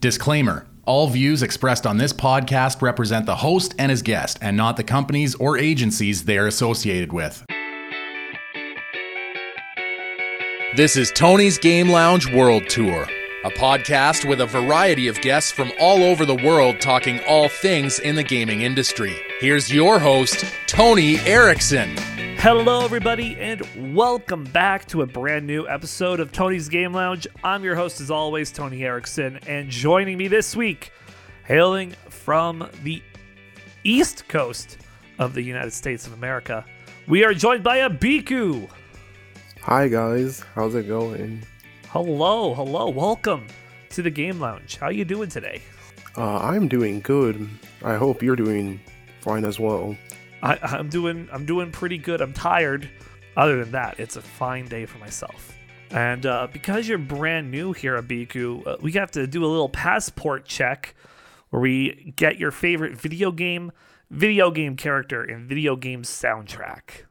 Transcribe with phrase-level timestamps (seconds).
[0.00, 4.78] Disclaimer All views expressed on this podcast represent the host and his guest, and not
[4.78, 7.44] the companies or agencies they are associated with.
[10.74, 13.06] This is Tony's Game Lounge World Tour,
[13.44, 17.98] a podcast with a variety of guests from all over the world talking all things
[17.98, 19.20] in the gaming industry.
[19.38, 21.94] Here's your host, Tony Erickson.
[22.42, 27.26] Hello, everybody, and welcome back to a brand new episode of Tony's Game Lounge.
[27.44, 30.90] I'm your host, as always, Tony Erickson, and joining me this week,
[31.44, 33.02] hailing from the
[33.84, 34.78] east coast
[35.18, 36.64] of the United States of America,
[37.06, 38.66] we are joined by a Biku.
[39.60, 41.42] Hi guys, how's it going?
[41.88, 43.46] Hello, hello, welcome
[43.90, 44.78] to the Game Lounge.
[44.78, 45.60] How are you doing today?
[46.16, 47.46] Uh, I'm doing good.
[47.84, 48.80] I hope you're doing
[49.20, 49.94] fine as well.
[50.42, 52.20] I, I'm doing I'm doing pretty good.
[52.20, 52.88] I'm tired.
[53.36, 55.56] Other than that, it's a fine day for myself.
[55.90, 59.46] And uh, because you're brand new here at Biku, uh, we have to do a
[59.46, 60.94] little passport check
[61.50, 63.72] where we get your favorite video game,
[64.10, 67.06] video game character, and video game soundtrack.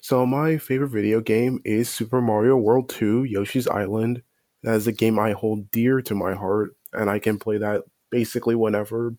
[0.00, 4.22] So my favorite video game is Super Mario World 2 Yoshi's Island.
[4.62, 7.82] That is a game I hold dear to my heart, and I can play that
[8.10, 9.14] basically whenever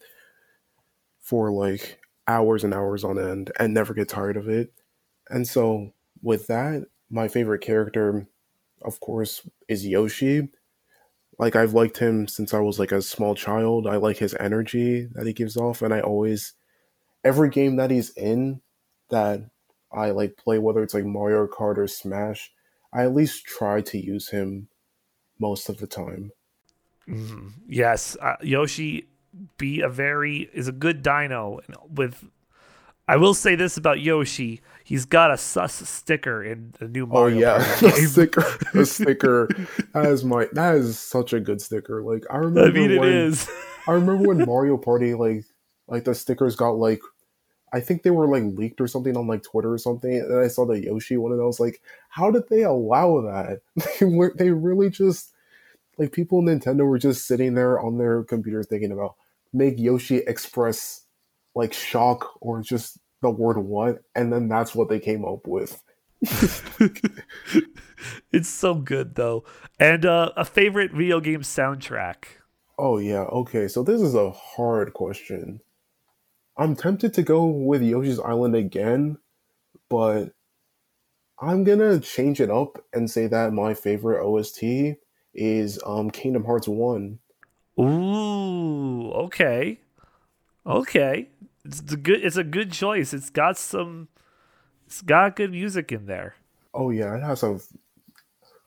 [1.21, 2.00] for like
[2.31, 4.73] hours and hours on end and never get tired of it.
[5.29, 8.27] And so with that, my favorite character,
[8.81, 10.49] of course, is Yoshi.
[11.37, 13.87] Like I've liked him since I was like a small child.
[13.87, 16.53] I like his energy that he gives off, and I always
[17.23, 18.61] every game that he's in
[19.09, 19.41] that
[19.91, 22.51] I like play, whether it's like Mario Kart or Smash,
[22.93, 24.69] I at least try to use him
[25.39, 26.31] most of the time.
[27.09, 27.47] Mm-hmm.
[27.67, 29.07] Yes, uh, Yoshi
[29.57, 32.25] be a very is a good dino with
[33.07, 34.61] I will say this about Yoshi.
[34.85, 37.35] He's got a sus sticker in the new oh, Mario.
[37.35, 38.45] Oh yeah, the sticker.
[38.73, 39.49] The sticker.
[39.93, 40.47] That is my.
[40.53, 42.01] That is such a good sticker.
[42.03, 42.69] Like I remember.
[42.69, 43.49] I mean, when, it is.
[43.87, 45.43] I remember when Mario Party like
[45.87, 47.01] like the stickers got like.
[47.73, 50.47] I think they were like leaked or something on like Twitter or something, and I
[50.47, 53.61] saw the Yoshi one, and I was like, "How did they allow that?
[53.99, 55.33] They were they really just
[55.97, 59.15] like people in Nintendo were just sitting there on their computers thinking about
[59.53, 61.05] make Yoshi express
[61.55, 65.83] like shock or just the word what, and then that's what they came up with.
[68.31, 69.43] it's so good though.
[69.79, 72.25] And uh, a favorite video game soundtrack.
[72.77, 73.67] Oh yeah, okay.
[73.67, 75.61] So this is a hard question.
[76.57, 79.17] I'm tempted to go with Yoshi's Island again,
[79.89, 80.33] but
[81.39, 84.63] I'm gonna change it up and say that my favorite OST
[85.33, 87.17] is um Kingdom Hearts 1.
[87.79, 89.79] Ooh, okay.
[90.65, 91.29] Okay.
[91.63, 93.13] It's a good it's a good choice.
[93.13, 94.07] It's got some
[94.85, 96.35] it's got good music in there.
[96.73, 97.59] Oh yeah, it has a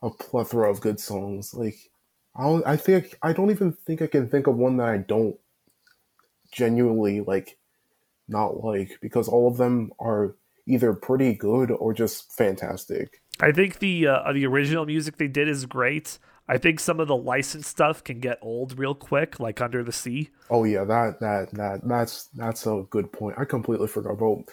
[0.03, 1.55] a plethora of good songs.
[1.55, 1.77] Like
[2.37, 4.99] I don't, I think I don't even think I can think of one that I
[4.99, 5.37] don't
[6.53, 7.57] genuinely like
[8.29, 10.37] not like because all of them are
[10.67, 13.21] either pretty good or just fantastic.
[13.41, 16.19] I think the uh, the original music they did is great.
[16.47, 19.93] I think some of the licensed stuff can get old real quick, like Under the
[19.93, 20.31] Sea.
[20.51, 23.37] Oh yeah, that that that that's that's a good point.
[23.39, 24.45] I completely forgot about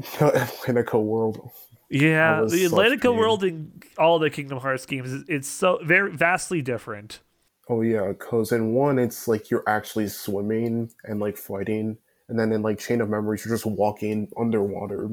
[0.00, 1.50] Atlantica World.
[1.90, 7.20] Yeah, the Atlantica World and all the Kingdom Hearts games, it's so very vastly different.
[7.68, 12.50] Oh yeah, because in one it's like you're actually swimming and like fighting, and then
[12.52, 15.10] in like Chain of Memories you're just walking underwater.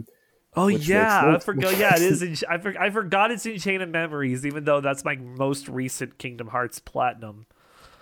[0.55, 1.77] Oh yeah, I forgot.
[1.77, 2.23] Yeah, it is.
[2.23, 5.67] In, I, for, I forgot it's in Chain of Memories, even though that's my most
[5.67, 7.45] recent Kingdom Hearts Platinum.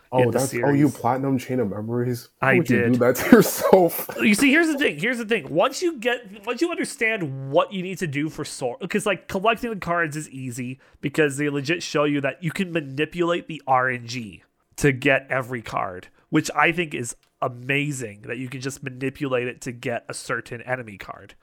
[0.10, 2.30] Oh, that's oh you platinum Chain of Memories.
[2.42, 2.70] How I did.
[2.70, 4.10] You do that to yourself.
[4.22, 4.98] You see, here's the thing.
[4.98, 5.54] Here's the thing.
[5.54, 9.28] Once you get, once you understand what you need to do for Sora, because like
[9.28, 13.62] collecting the cards is easy because they legit show you that you can manipulate the
[13.68, 14.42] RNG
[14.78, 18.22] to get every card, which I think is amazing.
[18.22, 21.36] That you can just manipulate it to get a certain enemy card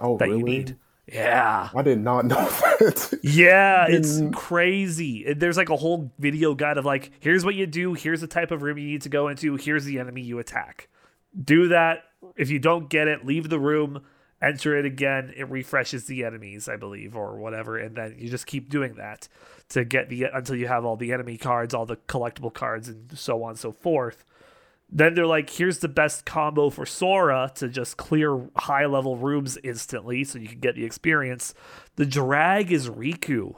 [0.00, 0.38] oh, that really?
[0.38, 0.76] you need.
[1.06, 1.68] Yeah.
[1.74, 3.18] I did not know that.
[3.22, 5.32] yeah, it's crazy.
[5.32, 8.50] There's like a whole video guide of like, here's what you do, here's the type
[8.50, 10.88] of room you need to go into, here's the enemy you attack.
[11.42, 12.04] Do that.
[12.36, 14.02] If you don't get it, leave the room,
[14.42, 15.32] enter it again.
[15.36, 19.28] It refreshes the enemies, I believe, or whatever, and then you just keep doing that
[19.70, 23.16] to get the until you have all the enemy cards, all the collectible cards, and
[23.18, 24.24] so on and so forth.
[24.92, 29.56] Then they're like, here's the best combo for Sora to just clear high level rooms
[29.62, 31.54] instantly so you can get the experience.
[31.96, 33.54] The drag is Riku.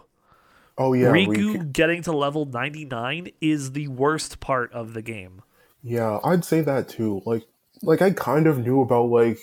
[0.76, 5.42] Oh yeah, Riku, Riku getting to level 99 is the worst part of the game.
[5.82, 7.22] Yeah, I'd say that too.
[7.24, 7.46] Like
[7.82, 9.38] like I kind of knew about like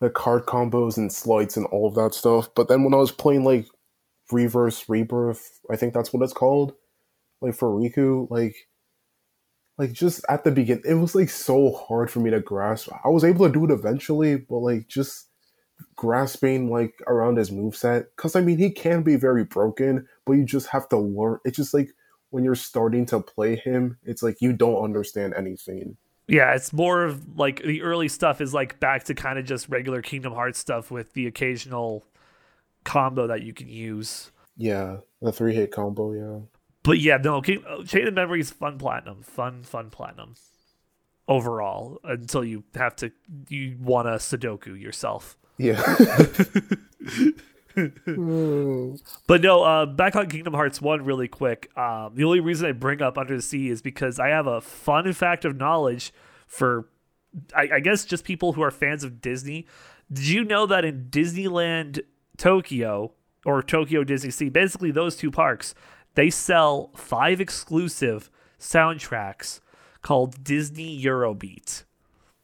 [0.00, 3.12] the card combos and slides and all of that stuff, but then when I was
[3.12, 3.66] playing like
[4.30, 6.74] Reverse Rebirth, I think that's what it's called,
[7.40, 8.68] like for Riku, like
[9.82, 12.88] like just at the beginning, it was like so hard for me to grasp.
[13.04, 15.26] I was able to do it eventually, but like just
[15.96, 18.06] grasping like around his moveset.
[18.14, 21.56] Cause I mean he can be very broken, but you just have to learn it's
[21.56, 21.90] just like
[22.30, 25.96] when you're starting to play him, it's like you don't understand anything.
[26.28, 29.68] Yeah, it's more of like the early stuff is like back to kind of just
[29.68, 32.04] regular Kingdom Hearts stuff with the occasional
[32.84, 34.30] combo that you can use.
[34.56, 36.46] Yeah, the three hit combo, yeah.
[36.82, 40.34] But yeah, no, King, Chain of Memories, fun platinum, fun, fun platinum
[41.28, 43.12] overall until you have to,
[43.48, 45.36] you want to Sudoku yourself.
[45.58, 45.80] Yeah.
[49.26, 51.70] but no, uh, back on Kingdom Hearts 1 really quick.
[51.76, 54.60] Um, the only reason I bring up Under the Sea is because I have a
[54.60, 56.12] fun fact of knowledge
[56.46, 56.88] for,
[57.54, 59.66] I, I guess, just people who are fans of Disney.
[60.12, 62.00] Did you know that in Disneyland
[62.36, 63.12] Tokyo
[63.44, 65.74] or Tokyo Disney Sea, basically those two parks,
[66.14, 69.60] they sell five exclusive soundtracks
[70.02, 71.84] called Disney Eurobeat.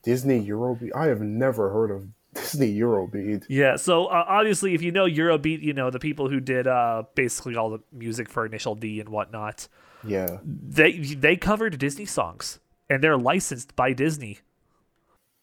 [0.03, 0.95] Disney Eurobeat?
[0.95, 3.45] I have never heard of Disney Eurobeat.
[3.49, 7.05] Yeah, so uh, obviously, if you know Eurobeat, you know the people who did uh,
[7.15, 9.69] basically all the music for Initial D and whatnot.
[10.05, 14.39] Yeah, they they covered Disney songs, and they're licensed by Disney.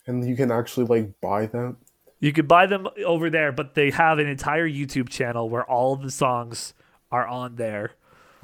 [0.08, 1.78] And you can actually like buy them.
[2.20, 5.94] You could buy them over there, but they have an entire YouTube channel where all
[5.94, 6.74] of the songs
[7.12, 7.92] are on there.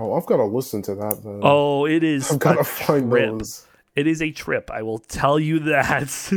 [0.01, 1.39] Oh, I've got to listen to that though.
[1.44, 2.31] Oh, it is.
[2.31, 3.38] I've got to find trip.
[3.38, 3.68] those.
[3.95, 4.71] It is a trip.
[4.71, 6.31] I will tell you that.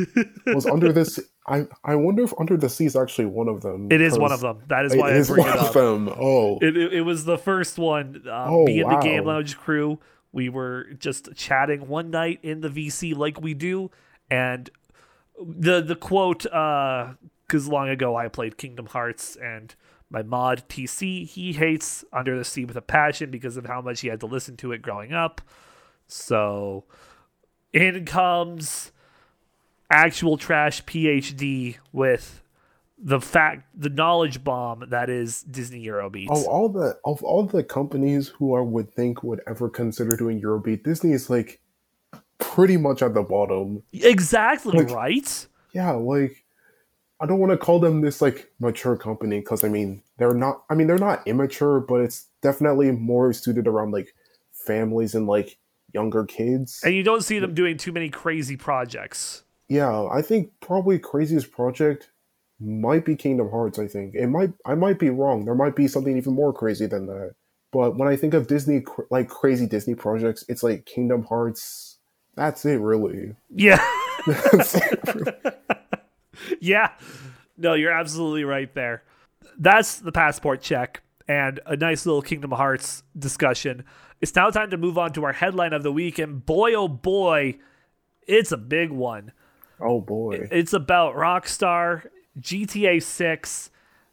[0.47, 1.19] was under this?
[1.47, 3.91] I I wonder if Under the Sea is actually one of them.
[3.91, 4.63] It is one of them.
[4.69, 5.69] That is why it I bring one it up.
[5.69, 6.09] Of them.
[6.19, 8.23] Oh, it, it, it was the first one.
[8.27, 9.01] Um, oh, me and wow.
[9.01, 9.99] the Game Lounge crew.
[10.33, 13.91] We were just chatting one night in the VC like we do,
[14.31, 14.69] and
[15.39, 19.75] the the quote because uh, long ago I played Kingdom Hearts and
[20.11, 24.01] my mod TC he hates Under the Sea with a passion because of how much
[24.01, 25.41] he had to listen to it growing up.
[26.07, 26.85] So
[27.73, 28.93] in comes
[29.91, 32.43] actual trash PhD with
[32.99, 36.29] the fact the knowledge bomb that is Disney Eurobeat.
[36.31, 40.41] Oh, all the of all the companies who I would think would ever consider doing
[40.41, 41.61] Eurobeat, Disney is like
[42.39, 43.83] pretty much at the bottom.
[43.93, 45.47] Exactly Like- right.
[45.73, 46.44] Yeah, like
[47.21, 50.65] I don't want to call them this like mature company because I mean they're not.
[50.69, 54.15] I mean they're not immature, but it's definitely more suited around like
[54.53, 55.59] families and like
[55.93, 56.81] younger kids.
[56.85, 59.45] And you don't see them doing too many crazy projects.
[59.69, 62.11] Yeah, I think probably craziest project
[62.61, 63.79] might be Kingdom Hearts.
[63.79, 64.53] I think it might.
[64.67, 65.45] I might be wrong.
[65.45, 67.35] There might be something even more crazy than that.
[67.73, 71.99] But when I think of Disney, like crazy Disney projects, it's like Kingdom Hearts.
[72.37, 73.35] That's it, really.
[73.51, 73.85] Yeah.
[74.27, 75.33] That's it, really.
[76.65, 76.93] yeah.
[77.57, 79.05] No, you're absolutely right there.
[79.59, 83.85] That's the passport check and a nice little Kingdom Hearts discussion.
[84.21, 86.19] It's now time to move on to our headline of the week.
[86.19, 87.59] And boy, oh boy,
[88.27, 89.33] it's a big one.
[89.81, 90.49] Oh boy.
[90.51, 92.07] It's about Rockstar,
[92.41, 93.71] GTA 6,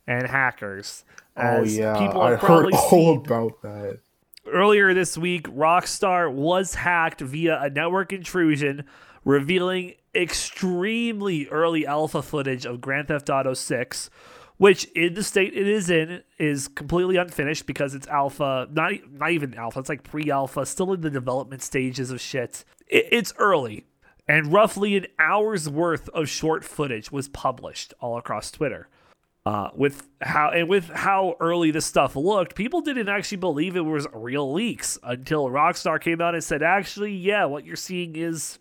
[0.07, 1.03] and hackers.
[1.37, 3.99] Oh yeah, people I heard all about that.
[4.45, 8.85] earlier this week, Rockstar was hacked via a network intrusion,
[9.23, 14.09] revealing extremely early alpha footage of Grand Theft Auto 6,
[14.57, 19.31] which in the state it is in is completely unfinished because it's alpha, not not
[19.31, 22.65] even alpha, it's like pre-alpha, still in the development stages of shit.
[22.87, 23.85] It, it's early.
[24.27, 28.87] And roughly an hour's worth of short footage was published all across Twitter
[29.45, 33.81] uh, with how and with how early this stuff looked, people didn't actually believe it
[33.81, 38.59] was real leaks until Rockstar came out and said, "Actually, yeah, what you're seeing is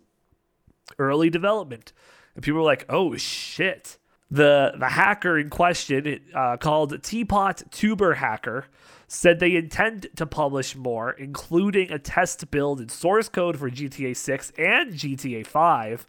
[0.99, 1.93] early development."
[2.35, 3.99] And people were like, "Oh shit!"
[4.31, 8.67] The the hacker in question, uh, called Teapot Tuber Hacker,
[9.09, 14.17] said they intend to publish more, including a test build and source code for GTA
[14.17, 16.07] 6 and GTA 5.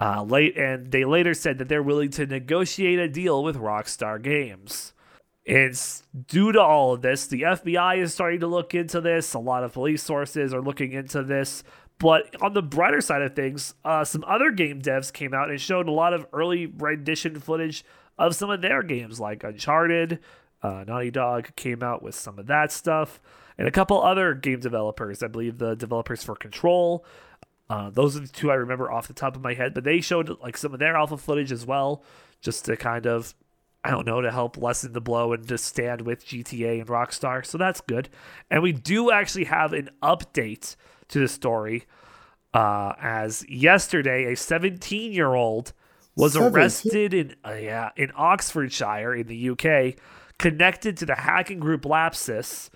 [0.00, 4.20] Uh, late and they later said that they're willing to negotiate a deal with Rockstar
[4.20, 4.92] Games.
[5.44, 9.34] It's due to all of this, the FBI is starting to look into this.
[9.34, 11.62] A lot of police sources are looking into this.
[11.98, 15.60] But on the brighter side of things, uh, some other game devs came out and
[15.60, 17.84] showed a lot of early rendition footage
[18.18, 20.18] of some of their games, like Uncharted.
[20.62, 23.20] Uh, Naughty Dog came out with some of that stuff,
[23.58, 25.22] and a couple other game developers.
[25.22, 27.04] I believe the developers for Control
[27.68, 30.00] uh, those are the two I remember off the top of my head, but they
[30.00, 32.02] showed like some of their alpha footage as well,
[32.40, 33.34] just to kind of,
[33.84, 37.44] I don't know, to help lessen the blow and to stand with GTA and Rockstar.
[37.44, 38.08] So that's good.
[38.50, 40.76] And we do actually have an update
[41.08, 41.84] to the story,
[42.54, 45.72] uh, as yesterday a 17 year old
[46.16, 46.54] was 17?
[46.54, 49.96] arrested in uh, yeah in Oxfordshire in the UK,
[50.38, 52.70] connected to the hacking group Lapsus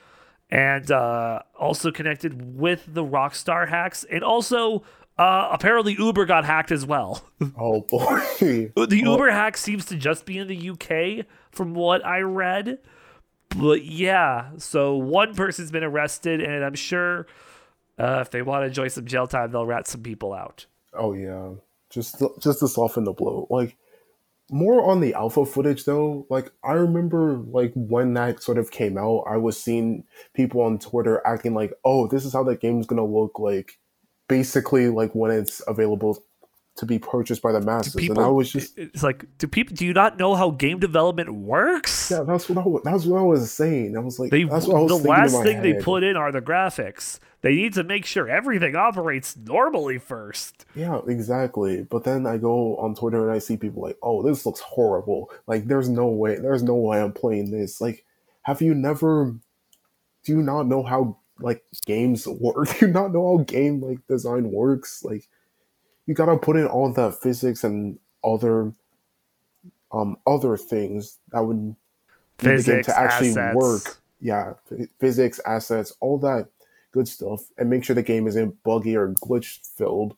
[0.51, 4.83] and uh, also connected with the Rockstar hacks, and also
[5.19, 7.25] uh, apparently Uber got hacked as well.
[7.61, 8.21] Oh boy.
[8.41, 12.79] the Uber hack seems to just be in the UK, from what I read.
[13.57, 17.27] But yeah, so one person's been arrested, and I'm sure
[17.99, 20.67] uh, if they want to enjoy some jail time, they'll rat some people out.
[20.95, 21.51] Oh yeah,
[21.91, 23.47] just to, just to soften the blow.
[23.51, 23.77] Like
[24.51, 26.27] more on the alpha footage though.
[26.31, 30.79] Like I remember like when that sort of came out, I was seeing people on
[30.79, 33.79] Twitter acting like, "Oh, this is how that game's gonna look like."
[34.29, 36.23] Basically, like when it's available
[36.77, 39.75] to be purchased by the masses, People, and I was just it's like, do people
[39.75, 42.11] do you not know how game development works?
[42.11, 43.97] yeah, that's what I wa- that's what I was saying.
[43.97, 46.31] I was like, They, that's what I was the last thing they put in are
[46.31, 47.19] the graphics.
[47.41, 50.67] They need to make sure everything operates normally first.
[50.75, 51.85] Yeah, exactly.
[51.85, 55.31] But then I go on Twitter and I see people like, "Oh, this looks horrible.
[55.47, 56.37] Like, there's no way.
[56.37, 58.05] There's no way I'm playing this." Like,
[58.43, 59.37] have you never?
[60.25, 62.81] Do you not know how like games work?
[62.81, 65.05] You not know how game like design works?
[65.05, 65.29] Like,
[66.07, 68.73] you gotta put in all the physics and other,
[69.93, 71.75] um, other things that would
[72.39, 73.57] Physics, to actually assets.
[73.57, 73.99] work.
[74.21, 76.49] Yeah, ph- physics, assets, all that
[76.93, 80.17] good stuff, and make sure the game isn't buggy or glitch filled.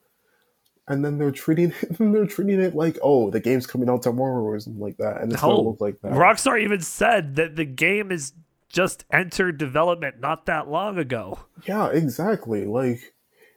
[0.88, 4.42] And then they're treating it, they're treating it like, oh, the game's coming out tomorrow
[4.42, 6.12] or something like that, and it's gonna look like that.
[6.12, 8.32] Rockstar even said that the game is
[8.70, 11.40] just entered development not that long ago.
[11.66, 12.64] Yeah, exactly.
[12.64, 13.12] Like,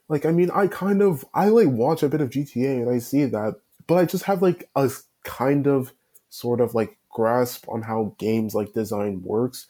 [0.10, 2.98] like I mean, I kind of I like watch a bit of GTA and I
[2.98, 3.56] see that,
[3.88, 4.92] but I just have like a
[5.24, 5.94] kind of
[6.30, 9.68] sort of like grasp on how games like design works.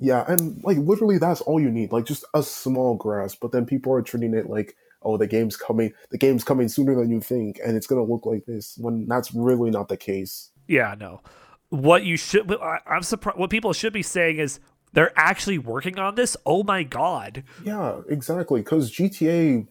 [0.00, 3.38] Yeah, and like literally that's all you need, like just a small grasp.
[3.40, 6.94] But then people are treating it like, oh, the game's coming, the game's coming sooner
[6.94, 10.50] than you think, and it's gonna look like this when that's really not the case.
[10.66, 11.20] Yeah, no.
[11.70, 12.50] What you should,
[12.86, 13.38] I'm surprised.
[13.38, 14.58] What people should be saying is
[14.92, 16.36] they're actually working on this.
[16.46, 17.44] Oh my god!
[17.62, 18.60] Yeah, exactly.
[18.60, 19.66] Because GTA,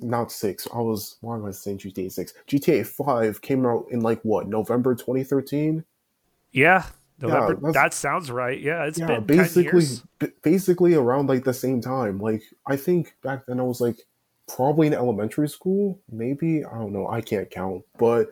[0.00, 0.68] not six.
[0.72, 2.34] I was why am I saying GTA six?
[2.46, 5.84] GTA five came out in like what November 2013.
[6.52, 6.84] Yeah,
[7.20, 7.54] November.
[7.54, 8.60] that's- that sounds right.
[8.60, 9.86] Yeah, it's yeah, been 10 basically,
[10.18, 12.18] b- basically around like the same time.
[12.18, 13.96] Like I think back then I was like
[14.54, 17.08] probably in elementary school, maybe I don't know.
[17.08, 18.28] I can't count, but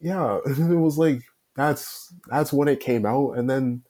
[0.00, 1.22] yeah, it was like
[1.56, 3.82] that's that's when it came out, and then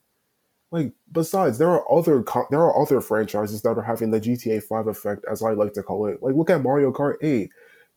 [0.70, 4.62] like besides, there are other co- there are other franchises that are having the GTA
[4.62, 6.22] Five effect, as I like to call it.
[6.22, 7.50] Like look at Mario Kart Eight,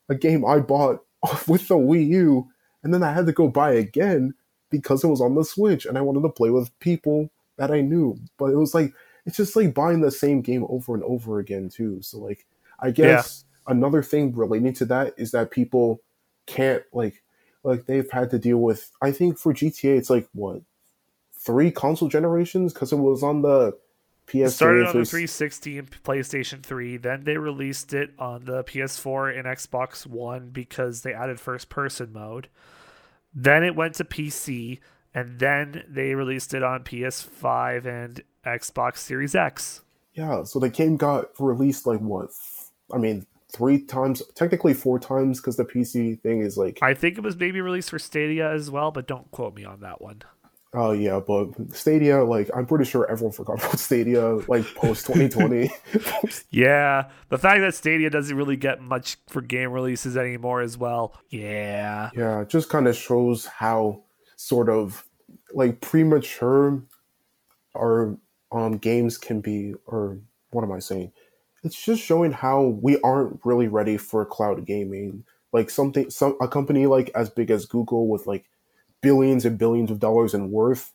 [0.10, 1.04] a game I bought
[1.48, 2.48] with the Wii U,
[2.84, 4.34] and then I had to go buy again
[4.70, 7.82] because it was on the Switch, and I wanted to play with people that I
[7.82, 8.18] knew.
[8.38, 8.94] But it was like
[9.26, 12.02] it's just like buying the same game over and over again too.
[12.02, 12.46] So like
[12.80, 16.02] I guess another thing relating to that is that people
[16.46, 17.22] can't like
[17.64, 20.62] like they've had to deal with I think for GTA it's like what
[21.34, 23.78] three console generations because it was on the
[24.28, 25.72] PS3 started on the 360.
[25.72, 26.98] 360 and PlayStation 3.
[26.98, 32.12] Then they released it on the PS4 and Xbox One because they added first person
[32.12, 32.50] mode.
[33.34, 34.80] Then it went to PC,
[35.14, 39.82] and then they released it on PS5 and Xbox Series X.
[40.14, 42.32] Yeah, so the game got released like what?
[42.92, 47.18] I mean, three times, technically four times, because the PC thing is like, I think
[47.18, 50.22] it was maybe released for Stadia as well, but don't quote me on that one.
[50.74, 55.70] oh yeah, but Stadia, like, I'm pretty sure everyone forgot about Stadia, like post 2020.
[56.52, 61.16] Yeah, the fact that Stadia doesn't really get much for game releases anymore as well.
[61.30, 62.10] Yeah.
[62.16, 64.04] yeah, it just kind of shows how
[64.36, 65.04] sort of
[65.54, 66.84] like premature
[67.76, 68.18] our
[68.52, 70.20] um games can be, or
[70.52, 71.12] what am I saying?
[71.68, 75.26] It's just showing how we aren't really ready for cloud gaming.
[75.52, 78.46] Like something, some a company like as big as Google with like
[79.02, 80.94] billions and billions of dollars in worth,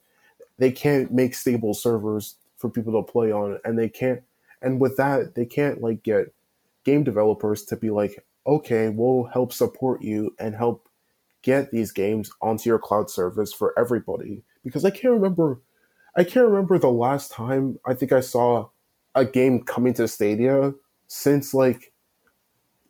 [0.56, 4.22] they can't make stable servers for people to play on, and they can't.
[4.62, 6.32] And with that, they can't like get
[6.84, 10.88] game developers to be like, okay, we'll help support you and help
[11.42, 14.42] get these games onto your cloud service for everybody.
[14.64, 15.60] Because I can't remember,
[16.16, 18.68] I can't remember the last time I think I saw
[19.14, 20.72] a game coming to Stadia
[21.06, 21.92] since like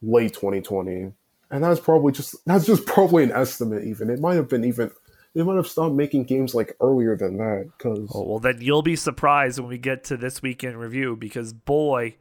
[0.03, 1.13] late 2020,
[1.51, 3.85] and that's probably just that's just probably an estimate.
[3.85, 4.91] Even it might have been even
[5.35, 8.83] they might have stopped making games like earlier than that because Oh, well, then you'll
[8.83, 12.17] be surprised when we get to this weekend review because boy,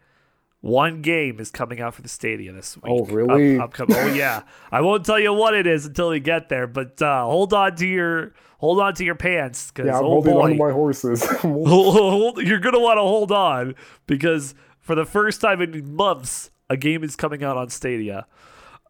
[0.62, 2.86] one game is coming out for the Stadia this week.
[2.88, 3.58] Oh, really?
[3.58, 3.98] Up- upcoming.
[3.98, 4.44] oh yeah.
[4.72, 7.75] I won't tell you what it is until we get there, but uh, hold on
[7.77, 10.56] to your hold on to your pants because yeah, I'm oh holding on boy, to
[10.56, 11.22] my horses.
[11.44, 13.75] You're gonna want to hold on
[14.06, 18.27] because for the first time in months, a game is coming out on Stadia.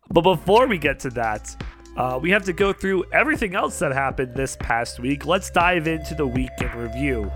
[0.09, 1.55] But before we get to that,
[1.95, 5.25] uh, we have to go through everything else that happened this past week.
[5.25, 7.31] Let's dive into the week in review.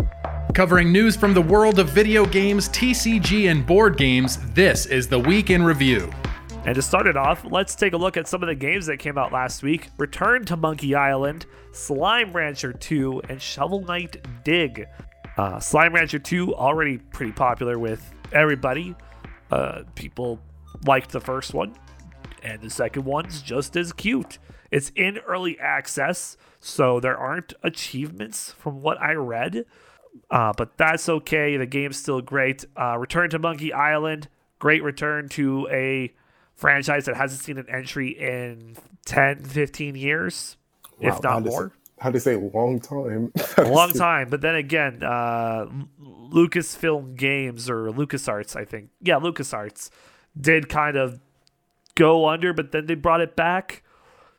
[0.56, 5.20] Covering news from the world of video games, TCG, and board games, this is the
[5.20, 6.10] Week in Review.
[6.64, 8.96] And to start it off, let's take a look at some of the games that
[8.96, 14.88] came out last week Return to Monkey Island, Slime Rancher 2, and Shovel Knight Dig.
[15.36, 18.96] Uh, Slime Rancher 2, already pretty popular with everybody.
[19.52, 20.40] Uh, people
[20.88, 21.76] liked the first one,
[22.44, 24.38] and the second one's just as cute.
[24.72, 29.66] It's in early access, so there aren't achievements from what I read,
[30.30, 31.58] uh, but that's okay.
[31.58, 32.66] The game's still great.
[32.80, 34.28] Uh, return to Monkey Island,
[34.60, 36.14] great return to a
[36.56, 40.58] franchise that hasn't seen an entry in 10, 15 years,
[41.00, 41.72] wow, if not more.
[42.00, 43.32] how do you say long time?
[43.58, 44.30] a long time.
[44.30, 45.68] But then again, uh,
[46.02, 48.90] Lucasfilm Games or LucasArts, I think.
[49.02, 49.90] Yeah, LucasArts
[50.40, 51.20] did kind of
[51.96, 53.84] go under, but then they brought it back.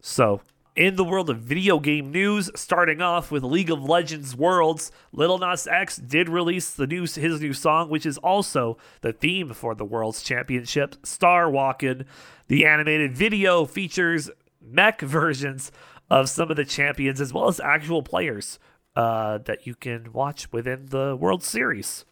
[0.00, 0.40] So,
[0.76, 5.38] in the world of video game news, starting off with League of Legends Worlds, Little
[5.38, 9.75] Nas X did release the new his new song, which is also the theme for
[9.75, 12.04] the World's Championship, Star Walkin'.
[12.49, 14.30] The animated video features
[14.61, 15.73] mech versions
[16.11, 18.59] of some of the champions as well as actual players
[18.95, 22.04] uh, that you can watch within the World Series.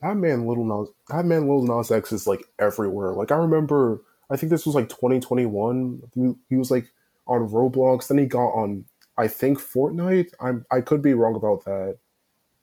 [0.00, 3.12] That man, Little Nas, that man, Lil Nas X is like everywhere.
[3.12, 6.02] Like I remember, I think this was like 2021.
[6.14, 6.90] He, he was like
[7.26, 8.08] on Roblox.
[8.08, 8.84] Then he got on,
[9.16, 10.32] I think Fortnite.
[10.40, 11.98] I'm I could be wrong about that.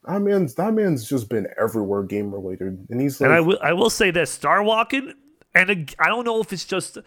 [0.06, 3.28] That man's that man's just been everywhere game related, and he's like.
[3.28, 5.14] And I will I will say this: Star Walking,
[5.54, 6.98] and I don't know if it's just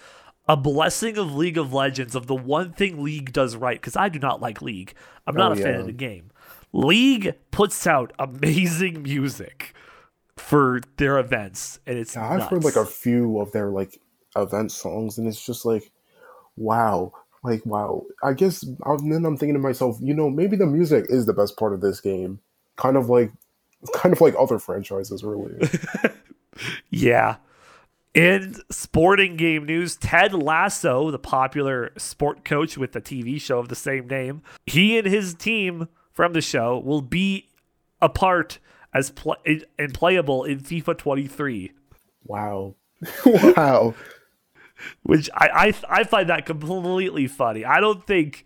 [0.48, 4.10] a blessing of League of Legends of the one thing League does right because I
[4.10, 4.94] do not like League.
[5.26, 5.64] I'm not oh, a yeah.
[5.64, 6.32] fan of the game.
[6.74, 9.74] League puts out amazing music
[10.38, 12.16] for their events, and it's.
[12.16, 14.00] Yeah, I've heard like a few of their like
[14.36, 15.92] event songs, and it's just like,
[16.56, 17.12] wow,
[17.48, 18.06] like wow.
[18.24, 21.34] I guess and then I'm thinking to myself, you know, maybe the music is the
[21.34, 22.40] best part of this game.
[22.76, 23.32] Kind of like,
[23.94, 25.54] kind of like other franchises, really.
[26.90, 27.38] yeah.
[28.14, 33.70] In sporting game news, Ted Lasso, the popular sport coach with the TV show of
[33.70, 37.50] the same name, he and his team from the show will be
[38.02, 38.60] a part
[38.94, 41.72] as play and playable in FIFA 23.
[42.26, 42.76] Wow.
[43.26, 43.94] wow.
[45.04, 47.66] Which I, I I find that completely funny.
[47.66, 48.46] I don't think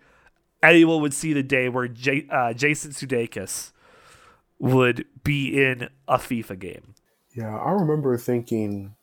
[0.64, 3.72] anyone would see the day where J, uh, Jason Sudeikis
[4.60, 6.96] would be in a FIFA game.
[7.34, 8.96] Yeah, I remember thinking,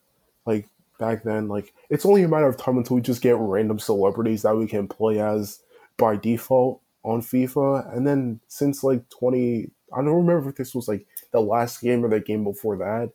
[0.47, 3.79] like back then, like it's only a matter of time until we just get random
[3.79, 5.61] celebrities that we can play as
[5.97, 7.97] by default on FIFA.
[7.97, 12.05] And then since like 20, I don't remember if this was like the last game
[12.05, 13.11] or the game before that.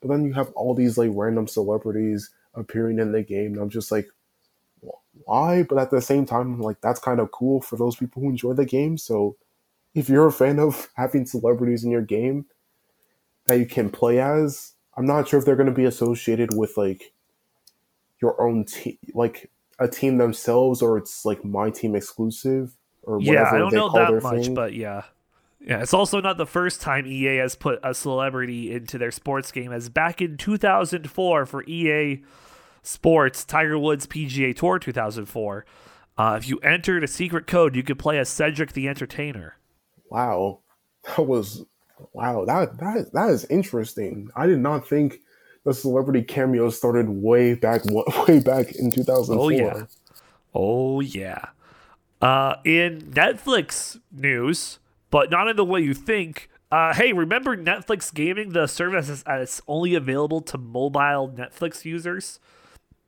[0.00, 3.54] But then you have all these like random celebrities appearing in the game.
[3.54, 4.08] And I'm just like,
[5.24, 5.62] why?
[5.62, 8.52] But at the same time, like that's kind of cool for those people who enjoy
[8.52, 8.98] the game.
[8.98, 9.36] So
[9.94, 12.46] if you're a fan of having celebrities in your game
[13.46, 16.76] that you can play as, I'm not sure if they're going to be associated with
[16.76, 17.12] like
[18.20, 23.50] your own team, like a team themselves, or it's like my team exclusive, or yeah,
[23.50, 24.54] I don't know that much, thing.
[24.54, 25.02] but yeah.
[25.66, 29.50] Yeah, it's also not the first time EA has put a celebrity into their sports
[29.50, 32.22] game, as back in 2004 for EA
[32.82, 35.64] Sports Tiger Woods PGA Tour 2004.
[36.18, 39.56] Uh, if you entered a secret code, you could play as Cedric the Entertainer.
[40.10, 40.60] Wow,
[41.06, 41.64] that was
[42.12, 42.44] wow.
[42.44, 44.28] That that that is interesting.
[44.36, 45.20] I did not think
[45.64, 47.82] the celebrity cameo started way back
[48.28, 49.38] way back in 2004.
[49.40, 49.86] Oh yeah,
[50.54, 51.46] oh yeah.
[52.20, 54.78] Uh, in Netflix news,
[55.14, 56.50] but not in the way you think.
[56.72, 58.48] Uh, hey, remember Netflix Gaming?
[58.48, 62.40] The service is only available to mobile Netflix users.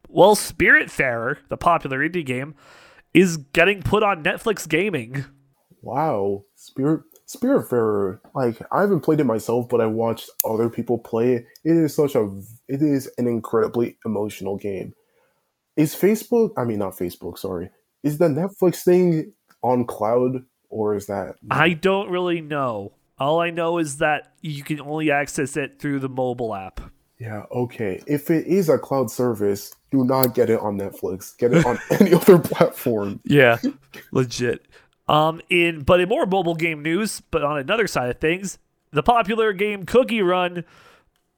[0.08, 2.54] Well, Spiritfarer, the popular indie game,
[3.12, 5.24] is getting put on Netflix Gaming.
[5.82, 8.20] Wow, Spirit Spiritfarer.
[8.36, 11.46] Like I haven't played it myself, but I watched other people play it.
[11.64, 12.30] It is such a.
[12.68, 14.94] It is an incredibly emotional game.
[15.76, 16.50] Is Facebook?
[16.56, 17.36] I mean, not Facebook.
[17.36, 17.68] Sorry.
[18.04, 19.32] Is the Netflix thing
[19.64, 21.36] on cloud or is that?
[21.50, 22.92] I don't really know.
[23.18, 26.80] All I know is that you can only access it through the mobile app.
[27.18, 28.02] Yeah, okay.
[28.06, 31.36] If it is a cloud service, do not get it on Netflix.
[31.36, 33.20] Get it on any other platform.
[33.24, 33.58] Yeah,
[34.12, 34.66] legit.
[35.08, 38.58] Um, in but in more mobile game news, but on another side of things,
[38.90, 40.64] the popular game Cookie Run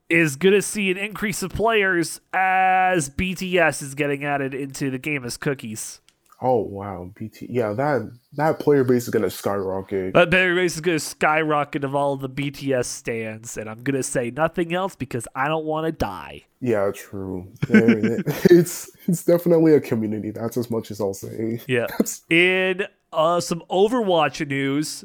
[0.08, 4.98] is going to see an increase of players as BTS is getting added into the
[4.98, 6.00] game as cookies.
[6.40, 7.48] Oh wow, BT.
[7.50, 10.14] Yeah, that that player base is gonna skyrocket.
[10.14, 14.30] That player base is gonna skyrocket of all the BTS stands, and I'm gonna say
[14.30, 16.44] nothing else because I don't want to die.
[16.60, 17.48] Yeah, true.
[17.68, 20.30] it's it's definitely a community.
[20.30, 21.60] That's as much as I'll say.
[21.66, 21.86] Yeah.
[22.30, 25.04] In uh, some Overwatch news,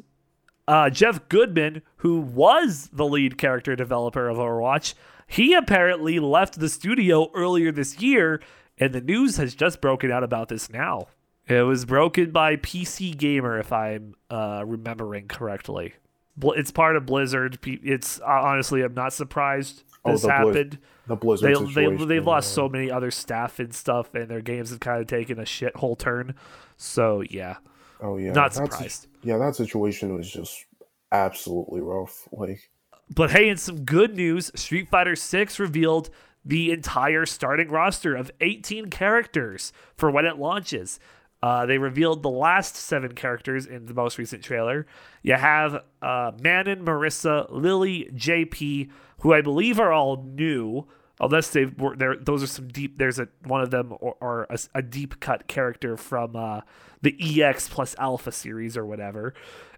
[0.68, 4.94] uh, Geoff Goodman, who was the lead character developer of Overwatch,
[5.26, 8.40] he apparently left the studio earlier this year,
[8.78, 11.08] and the news has just broken out about this now.
[11.48, 15.94] It was broken by PC Gamer, if I'm uh, remembering correctly.
[16.42, 17.60] It's part of Blizzard.
[17.66, 20.80] It's uh, honestly, I'm not surprised Oh, this the Blizz- happened.
[21.08, 24.42] The Blizzard They, they situation, they've lost so many other staff and stuff, and their
[24.42, 26.34] games have kind of taken a shithole turn.
[26.78, 27.58] So yeah,
[28.02, 29.08] Oh yeah, not that's- surprised.
[29.22, 30.66] Yeah, that situation was just
[31.12, 32.28] absolutely rough.
[32.32, 32.70] Like,
[33.14, 36.10] But hey, in some good news, Street Fighter 6 revealed
[36.44, 41.00] the entire starting roster of 18 characters for when it launches.
[41.44, 44.88] Uh, they revealed the last seven characters in the most recent trailer.
[45.24, 50.88] You have uh, Manon, Marissa, Lily, JP, who I believe are all new,
[51.20, 52.16] unless they were there.
[52.16, 52.98] Those are some deep.
[52.98, 56.62] There's a one of them or, or a, a deep cut character from uh,
[57.02, 59.34] the EX plus Alpha series or whatever.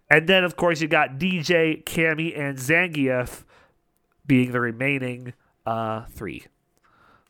[0.08, 3.44] And then of course you got Dee Jay, Cammy, and Zangief
[4.28, 5.34] being the remaining
[5.66, 6.46] uh, three.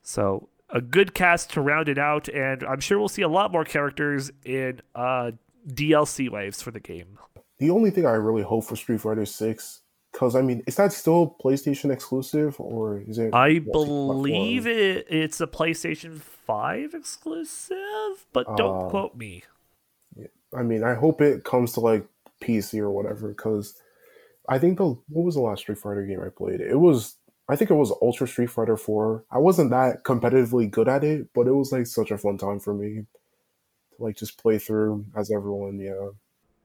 [0.01, 3.49] So a good cast to round it out, and I'm sure we'll see a lot
[3.51, 5.31] more characters in uh,
[5.67, 7.17] DLC waves for the game.
[7.59, 10.91] the only thing I really hope for Street Fighter Six, because I mean, is that
[10.91, 13.33] still PlayStation exclusive or is it?
[13.33, 19.43] I believe it, it's a PlayStation 5 exclusive, but don't Uh, quote me.
[20.53, 22.05] I mean, I hope it comes to like
[22.41, 23.75] PC or whatever, because
[24.49, 26.59] I think the what was the last Street Fighter game I played?
[26.61, 27.15] It was
[27.47, 29.23] I think it was Ultra Street Fighter Four.
[29.31, 32.59] I wasn't that competitively good at it, but it was like such a fun time
[32.59, 33.05] for me
[33.95, 35.79] to like just play through as everyone.
[35.79, 36.09] Yeah.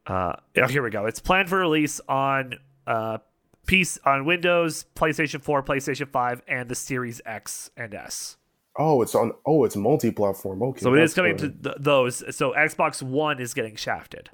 [0.07, 1.05] Uh, oh, here we go.
[1.05, 2.55] It's planned for release on
[2.87, 3.19] uh,
[3.67, 8.37] piece on Windows, PlayStation 4, PlayStation 5, and the Series X and S.
[8.77, 9.33] Oh, it's on.
[9.45, 10.63] Oh, it's multi-platform.
[10.63, 10.81] Okay.
[10.81, 11.63] So it is coming good.
[11.63, 12.35] to th- those.
[12.35, 14.29] So Xbox One is getting shafted.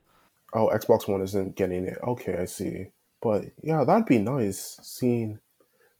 [0.53, 1.97] Oh, Xbox One isn't getting it.
[2.07, 2.87] Okay, I see.
[3.21, 5.39] But yeah, that'd be nice seeing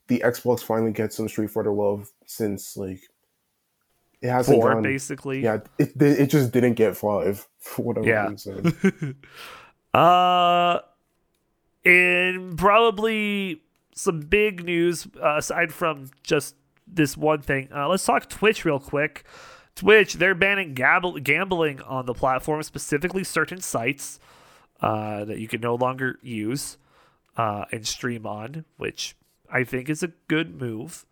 [0.08, 3.00] the Xbox finally gets some Street Fighter love since like
[4.20, 4.82] it hasn't Four, gone.
[4.82, 5.42] basically.
[5.42, 8.28] Yeah, it it just didn't get five for whatever Yeah.
[8.28, 9.16] reason.
[9.94, 10.80] Uh,
[11.84, 13.62] and probably
[13.94, 16.54] some big news uh, aside from just
[16.86, 19.24] this one thing, uh, let's talk Twitch real quick.
[19.74, 24.20] Twitch, they're banning gabble- gambling on the platform, specifically certain sites
[24.80, 26.76] uh, that you can no longer use
[27.36, 29.16] uh, and stream on, which
[29.50, 31.06] I think is a good move.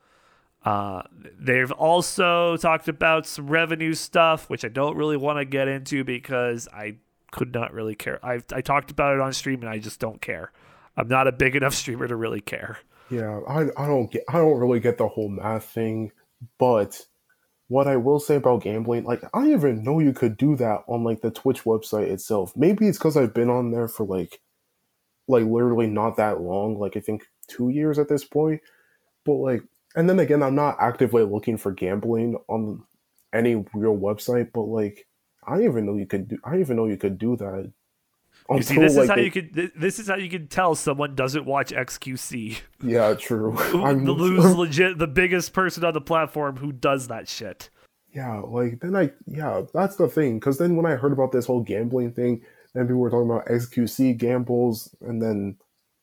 [0.65, 1.03] Uh,
[1.39, 6.03] they've also talked about some revenue stuff, which I don't really want to get into
[6.03, 6.97] because I
[7.31, 8.19] could not really care.
[8.25, 10.51] I I talked about it on stream and I just don't care.
[10.97, 12.79] I'm not a big enough streamer to really care.
[13.11, 16.11] yeah, I I don't get I don't really get the whole math thing,
[16.59, 17.07] but
[17.69, 21.05] what I will say about gambling, like I even know you could do that on
[21.05, 22.53] like the Twitch website itself.
[22.57, 24.41] Maybe it's because I've been on there for like
[25.29, 28.61] like literally not that long, like I think two years at this point.
[29.25, 29.63] But like
[29.95, 32.83] and then again, I'm not actively looking for gambling on
[33.33, 35.07] any real website, but like
[35.47, 37.73] I didn't even know you could do I didn't even know you could do that.
[38.51, 39.73] You see, this is how they- you could.
[39.77, 42.59] This is how you can tell someone doesn't watch XQC.
[42.83, 43.57] Yeah, true.
[43.59, 47.71] I'm the who's legit the biggest person on the platform who does that shit.
[48.13, 50.39] Yeah, like then I yeah, that's the thing.
[50.39, 53.47] Because then when I heard about this whole gambling thing, then people were talking about
[53.47, 55.57] XQC gambles and then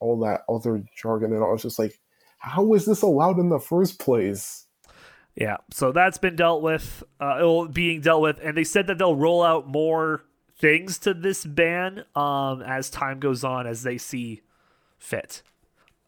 [0.03, 1.99] all that other jargon, and I was just like,
[2.37, 4.67] how was this allowed in the first place?
[5.35, 9.15] Yeah, so that's been dealt with, uh, being dealt with, and they said that they'll
[9.15, 10.25] roll out more
[10.59, 14.41] things to this ban um, as time goes on, as they see
[14.99, 15.41] fit.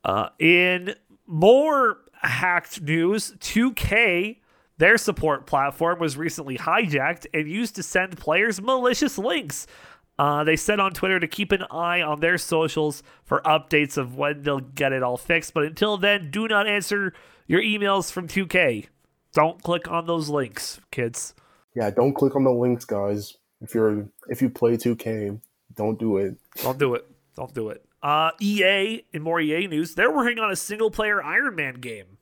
[0.04, 0.94] Uh, in
[1.26, 4.38] more hacked news, 2K,
[4.78, 9.66] their support platform, was recently hijacked and used to send players malicious links.
[10.18, 14.16] Uh, they said on Twitter to keep an eye on their socials for updates of
[14.16, 15.54] when they'll get it all fixed.
[15.54, 17.14] But until then, do not answer
[17.48, 18.88] your emails from 2K.
[19.34, 21.34] Don't click on those links, kids.
[21.76, 23.36] Yeah, don't click on the links, guys.
[23.62, 25.40] If you're if you play 2K,
[25.76, 26.38] don't do it.
[26.62, 27.06] Don't do it.
[27.36, 27.84] Don't do it.
[28.02, 32.18] Uh, EA, in more EA news, they're working on a single player Iron Man game.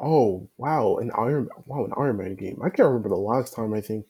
[0.00, 2.60] Oh wow, an Iron wow an Iron Man game.
[2.62, 4.04] I can't remember the last time I think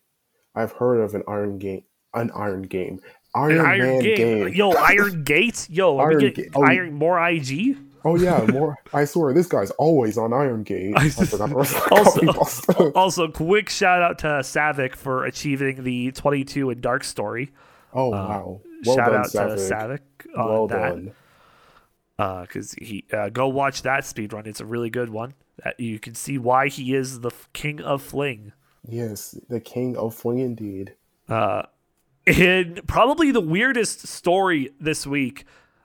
[0.55, 1.85] I've heard of an Iron game.
[2.15, 3.01] An Iron game.
[3.35, 4.17] Iron, Iron Man game.
[4.17, 4.49] game.
[4.55, 5.67] Yo, Iron Gate.
[5.71, 6.63] Yo, Iron getting Ga- oh.
[6.65, 7.77] Iron more IG?
[8.05, 8.77] Oh yeah, more.
[8.93, 10.93] I swear this guy's always on Iron Gate.
[10.97, 15.85] I forgot the rest of the Also- Also, quick shout out to Savik for achieving
[15.85, 17.53] the 22 in Dark Story.
[17.95, 18.61] Oh wow!
[18.85, 19.57] Well Uh, shout done, out Savik.
[19.57, 20.79] to Savik on Well that.
[20.89, 21.13] done.
[22.43, 24.47] because he uh, go watch that speed run.
[24.47, 25.35] It's a really good one.
[25.65, 28.53] That you can see why he is the f- king of fling.
[28.89, 30.95] Yes, the king of fling indeed.
[32.27, 35.45] In probably the weirdest story this week,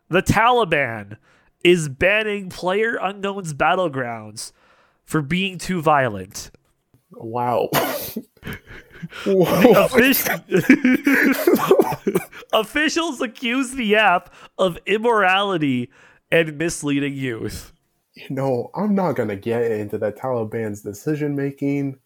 [0.09, 1.17] the Taliban
[1.63, 4.51] is banning Player Unknown's Battlegrounds
[5.03, 6.51] for being too violent.
[7.11, 7.69] Wow.
[12.53, 15.89] Officials accuse the app of immorality
[16.31, 17.73] and misleading youth.
[18.15, 21.99] You know, I'm not gonna get into the Taliban's decision making,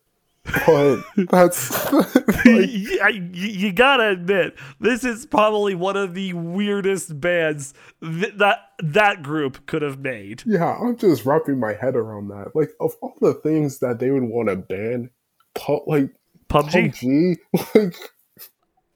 [0.66, 1.00] but
[1.30, 8.34] that's like, you, you gotta admit, this is probably one of the weirdest bands th-
[8.38, 10.44] that that group could have made.
[10.46, 10.78] yeah.
[10.82, 12.56] I'm just wrapping my head around that.
[12.56, 15.10] Like, of all the things that they would want to ban,
[15.54, 16.10] pu- like
[16.50, 17.38] PUBG.
[17.54, 17.96] PUBG, like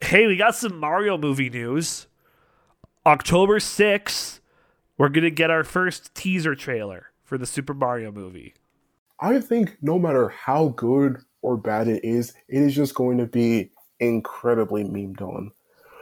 [0.02, 2.08] Hey, we got some Mario movie news.
[3.06, 4.40] October 6th,
[4.98, 8.56] we're gonna get our first teaser trailer for the Super Mario movie.
[9.20, 13.26] I think no matter how good or bad it is, it is just going to
[13.26, 15.52] be incredibly memed on.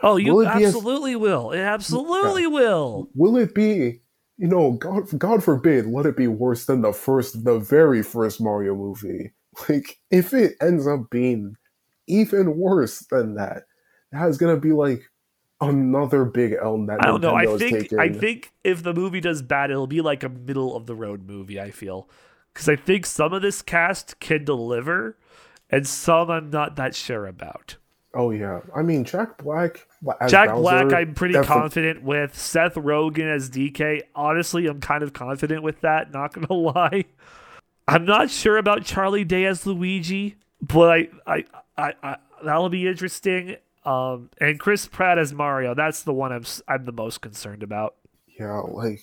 [0.02, 1.52] Oh, you Will it be as- absolutely will.
[1.52, 3.08] It absolutely will.
[3.14, 4.00] Will it be,
[4.36, 8.40] you know, God, God forbid, let it be worse than the first, the very first
[8.40, 9.32] Mario movie?
[9.68, 11.54] Like, if it ends up being
[12.08, 13.62] even worse than that,
[14.10, 15.04] that is gonna be like
[15.60, 17.36] another big L that I don't know.
[17.36, 18.00] I think taking.
[18.00, 21.28] I think if the movie does bad, it'll be like a middle of the road
[21.28, 21.60] movie.
[21.60, 22.08] I feel
[22.52, 25.18] because I think some of this cast can deliver,
[25.70, 27.76] and some I'm not that sure about.
[28.14, 29.86] Oh yeah, I mean Jack Black.
[30.28, 32.38] Jack Bowser, Black, I'm pretty defi- confident with.
[32.38, 36.12] Seth Rogen as DK, honestly, I'm kind of confident with that.
[36.12, 37.04] Not gonna lie,
[37.86, 41.44] I'm not sure about Charlie Day as Luigi, but I, I,
[41.76, 43.56] I, I that'll be interesting.
[43.84, 47.96] Um, and Chris Pratt as Mario, that's the one I'm, I'm the most concerned about.
[48.38, 49.00] Yeah, like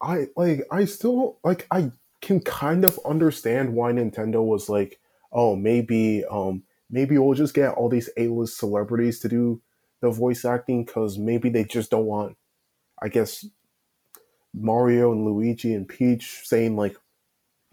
[0.00, 4.98] I like I still like I can kind of understand why Nintendo was like,
[5.34, 9.60] oh, maybe um maybe we'll just get all these A-list celebrities to do
[10.00, 12.36] the voice acting cuz maybe they just don't want
[13.02, 13.44] I guess
[14.54, 16.96] Mario and Luigi and Peach saying like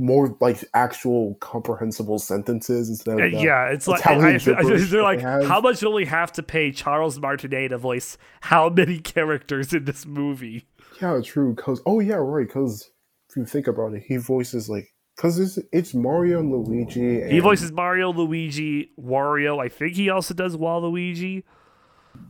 [0.02, 5.20] more like actual comprehensible sentences instead of the yeah, it's like I, I, they're like,
[5.20, 9.74] they how much will we have to pay Charles Martinet to voice how many characters
[9.74, 10.66] in this movie?
[11.00, 11.54] Yeah, true.
[11.56, 12.50] Cause oh yeah, right.
[12.50, 12.90] Cause
[13.30, 17.22] if you think about it, he voices like because it's it's Mario and Luigi.
[17.22, 19.64] And, He voices Mario, Luigi, Wario.
[19.64, 21.44] I think he also does Waluigi.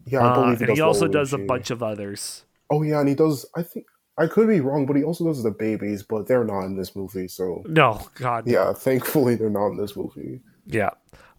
[0.06, 2.46] Yeah, I Uh, believe he and he also does a bunch of others.
[2.70, 3.46] Oh yeah, and he does.
[3.56, 3.86] I think
[4.18, 6.96] I could be wrong, but he also does the babies, but they're not in this
[6.96, 7.28] movie.
[7.28, 10.42] So No, God, yeah, thankfully they're not in this movie.
[10.66, 10.92] yeah.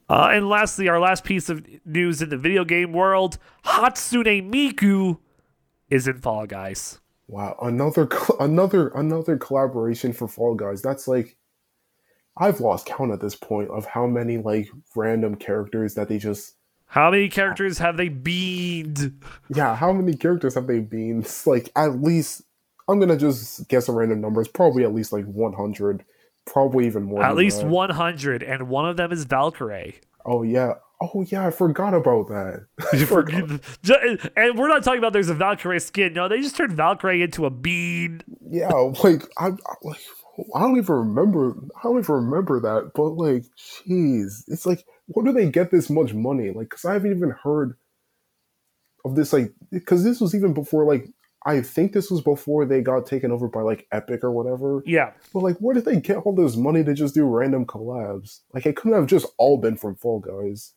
[0.09, 5.19] Uh, and lastly, our last piece of news in the video game world: Hatsune Miku
[5.89, 7.01] is in Fall Guys.
[7.33, 8.09] Wow, another
[8.41, 10.83] another another collaboration for Fall Guys.
[10.83, 11.39] That's like
[12.37, 16.57] I've lost count at this point of how many like random characters that they just
[16.85, 19.19] How many characters have they beamed?
[19.49, 21.21] yeah, how many characters have they been?
[21.21, 22.43] It's like at least
[22.87, 24.43] I'm gonna just guess a random number.
[24.43, 26.05] It's probably at least like 100,
[26.45, 27.23] probably even more.
[27.23, 27.69] At least that.
[27.69, 29.95] 100, and one of them is Valkyrie.
[30.27, 30.75] Oh yeah.
[31.03, 32.67] Oh yeah, I forgot about that.
[33.09, 33.23] For-
[33.83, 36.13] Ju- and we're not talking about there's a Valkyrie skin.
[36.13, 38.23] No, they just turned Valkyrie into a bean.
[38.49, 40.01] yeah, like I, I like
[40.55, 41.55] I don't even remember.
[41.77, 42.93] I don't even remember that.
[42.95, 46.51] But like, jeez, it's like, where do they get this much money?
[46.51, 47.77] Like, because I haven't even heard
[49.05, 49.33] of this.
[49.33, 50.87] Like, because this was even before.
[50.87, 51.09] Like,
[51.45, 54.83] I think this was before they got taken over by like Epic or whatever.
[54.87, 55.13] Yeah.
[55.35, 58.41] But like, where did they get all this money to just do random collabs?
[58.55, 60.73] Like, it couldn't have just all been from Fall Guys.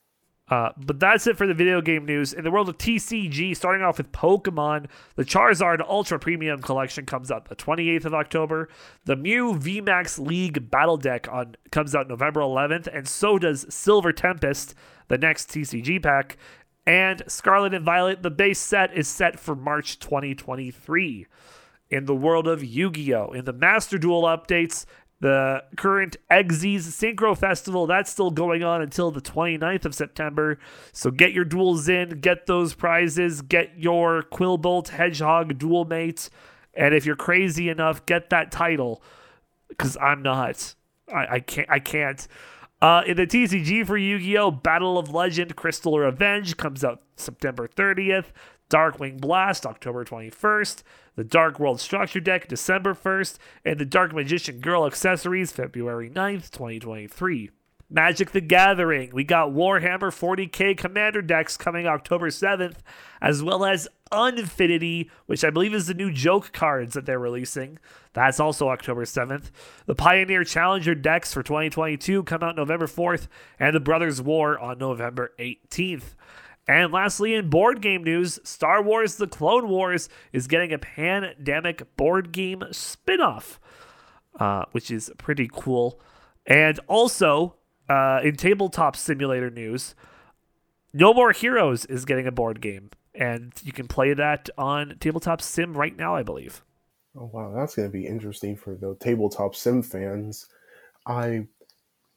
[0.48, 2.32] Uh, but that's it for the video game news.
[2.32, 7.32] In the world of TCG, starting off with Pokemon, the Charizard Ultra Premium Collection comes
[7.32, 8.70] out the 28th of October.
[9.06, 14.14] The Mew VMAX League Battle Deck on comes out November 11th, and so does Silver
[14.14, 14.76] Tempest,
[15.08, 16.38] the next TCG pack.
[16.86, 21.26] And Scarlet and Violet, the base set is set for March 2023.
[21.90, 23.32] In the world of Yu Gi Oh!
[23.32, 24.86] In the Master Duel updates,
[25.26, 30.60] the current Xyz Synchro Festival, that's still going on until the 29th of September.
[30.92, 36.30] So get your duels in, get those prizes, get your Quillbolt Hedgehog duel mate.
[36.76, 39.02] And if you're crazy enough, get that title.
[39.68, 40.76] Because I'm not.
[41.12, 41.72] I, I can't.
[41.72, 42.28] I can't.
[42.80, 44.52] Uh, in the TCG for Yu-Gi-Oh!
[44.52, 48.26] Battle of Legend Crystal Revenge comes out September 30th.
[48.70, 50.84] Darkwing Blast October 21st.
[51.16, 53.38] The Dark World Structure Deck December 1st.
[53.64, 57.52] And the Dark Magician Girl Accessories February 9th, 2023.
[57.90, 59.12] Magic the Gathering.
[59.14, 62.78] We got Warhammer 40k Commander decks coming October 7th,
[63.22, 67.78] as well as Unfinity, which I believe is the new joke cards that they're releasing.
[68.14, 69.52] That's also October 7th.
[69.86, 73.28] The Pioneer Challenger decks for 2022 come out November 4th,
[73.60, 76.16] and the Brothers War on November 18th.
[76.68, 81.96] And lastly, in board game news, Star Wars The Clone Wars is getting a pandemic
[81.96, 83.60] board game spin off,
[84.40, 86.00] uh, which is pretty cool.
[86.48, 87.56] And also,
[87.88, 89.94] uh, in tabletop simulator news,
[90.94, 92.90] No More Heroes is getting a board game.
[93.14, 96.64] And you can play that on Tabletop Sim right now, I believe.
[97.18, 100.48] Oh wow, that's gonna be interesting for the tabletop sim fans.
[101.06, 101.48] I,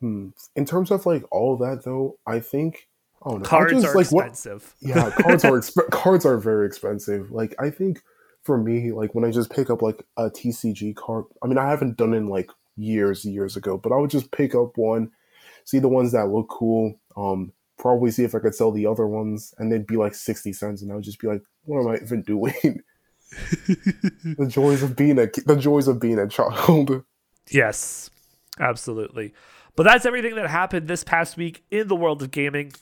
[0.00, 2.88] hmm, in terms of like all of that though, I think
[3.22, 4.74] oh no, Cards just, are like, what- expensive.
[4.80, 7.30] yeah, cards are exp- cards are very expensive.
[7.30, 8.02] Like I think
[8.42, 11.68] for me, like when I just pick up like a TCG card, I mean I
[11.68, 15.10] haven't done it in like years, years ago, but I would just pick up one,
[15.64, 19.06] see the ones that look cool, um, probably see if I could sell the other
[19.06, 21.88] ones, and they'd be like sixty cents, and I would just be like, what am
[21.88, 22.82] I even doing?
[23.66, 27.04] the joys of being a the joys of being a child.
[27.50, 28.10] Yes,
[28.60, 29.32] absolutely.
[29.74, 32.74] But that's everything that happened this past week in the world of gaming.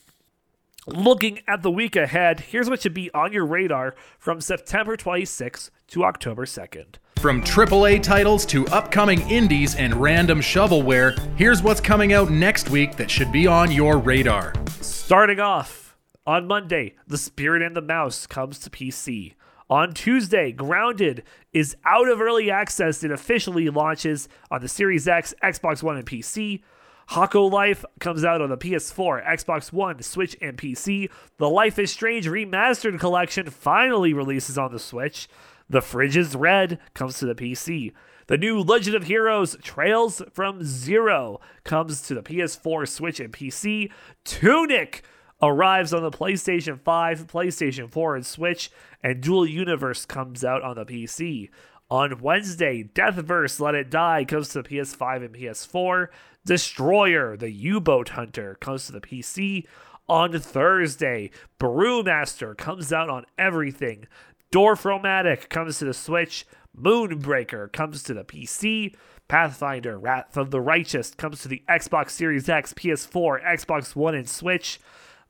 [0.89, 5.69] Looking at the week ahead, here's what should be on your radar from September 26th
[5.87, 6.95] to October 2nd.
[7.19, 12.95] From AAA titles to upcoming indies and random shovelware, here's what's coming out next week
[12.95, 14.53] that should be on your radar.
[14.79, 19.33] Starting off on Monday, The Spirit and the Mouse comes to PC.
[19.69, 25.33] On Tuesday, Grounded is out of early access and officially launches on the Series X,
[25.43, 26.61] Xbox One, and PC.
[27.07, 31.09] Hako Life comes out on the PS4, Xbox One, Switch, and PC.
[31.37, 35.29] The Life is Strange Remastered Collection finally releases on the Switch.
[35.69, 37.93] The Fridge is Red comes to the PC.
[38.27, 43.89] The new Legend of Heroes Trails from Zero comes to the PS4, Switch, and PC.
[44.25, 45.03] Tunic
[45.41, 48.69] arrives on the PlayStation 5, PlayStation 4, and Switch,
[49.01, 51.49] and Dual Universe comes out on the PC.
[51.89, 56.07] On Wednesday, Deathverse Let It Die comes to the PS5 and PS4.
[56.45, 59.65] Destroyer, the U Boat Hunter, comes to the PC.
[60.09, 64.05] On Thursday, Brewmaster comes out on everything.
[64.51, 66.45] Dorfromantik comes to the Switch.
[66.77, 68.93] Moonbreaker comes to the PC.
[69.29, 74.27] Pathfinder Wrath of the Righteous comes to the Xbox Series X, PS4, Xbox One, and
[74.27, 74.79] Switch.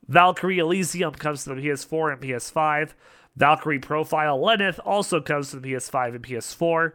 [0.07, 2.93] Valkyrie Elysium comes to the PS4 and PS5.
[3.37, 6.93] Valkyrie Profile Lenneth also comes to the PS5 and PS4.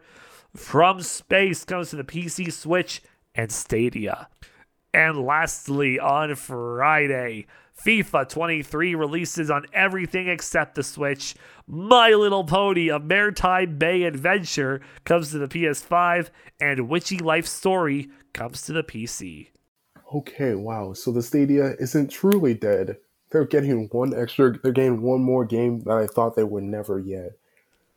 [0.53, 3.01] From Space comes to the PC, Switch,
[3.33, 4.27] and Stadia.
[4.93, 7.47] And lastly, on Friday,
[7.81, 11.33] FIFA 23 releases on everything except the Switch.
[11.65, 16.29] My Little Pony, a Maretime Bay Adventure, comes to the PS5,
[16.59, 19.47] and Witchy Life Story comes to the PC.
[20.13, 20.91] Okay, wow.
[20.91, 22.97] So the Stadia isn't truly dead.
[23.33, 24.57] They're getting one extra.
[24.59, 27.37] They're getting one more game that I thought they would never get.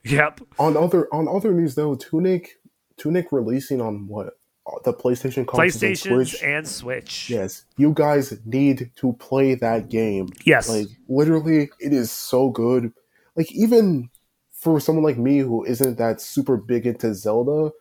[0.04, 0.40] Yep.
[0.58, 2.58] On other on other news though, Tunic
[2.96, 4.38] Tunic releasing on what
[4.84, 6.42] the PlayStation consoles and Switch.
[6.42, 7.30] and Switch.
[7.30, 10.28] Yes, you guys need to play that game.
[10.44, 10.70] Yes.
[10.70, 12.92] Like literally, it is so good.
[13.36, 14.08] Like even
[14.52, 17.72] for someone like me who isn't that super big into Zelda,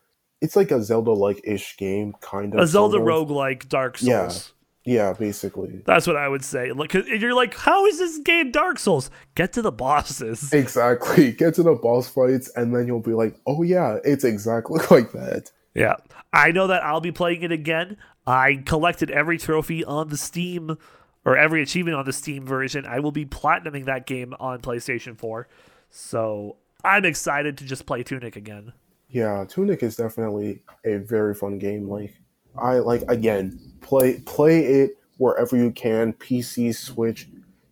[0.42, 2.60] it's like a Zelda like ish game, kind of.
[2.60, 3.08] a Zelda sort of.
[3.08, 4.52] roguelike Dark Souls.
[4.86, 5.14] Yeah.
[5.14, 5.82] Basically.
[5.86, 6.72] That's what I would say.
[6.72, 9.10] Like, you're like, how is this game Dark Souls?
[9.36, 10.54] Get to the bosses.
[10.54, 11.32] Exactly.
[11.32, 15.12] Get to the boss fights, and then you'll be like, "Oh yeah, it's exactly like
[15.12, 15.96] that." Yeah.
[16.32, 17.98] I know that I'll be playing it again.
[18.28, 20.78] I collected every trophy on the Steam
[21.26, 22.86] or every achievement on the Steam version.
[22.86, 25.48] I will be platinuming that game on PlayStation 4.
[25.90, 28.74] So I'm excited to just play Tunic again.
[29.10, 31.88] Yeah, Tunic is definitely a very fun game.
[31.88, 32.14] Like,
[32.58, 37.28] I like again play play it wherever you can, PC, Switch,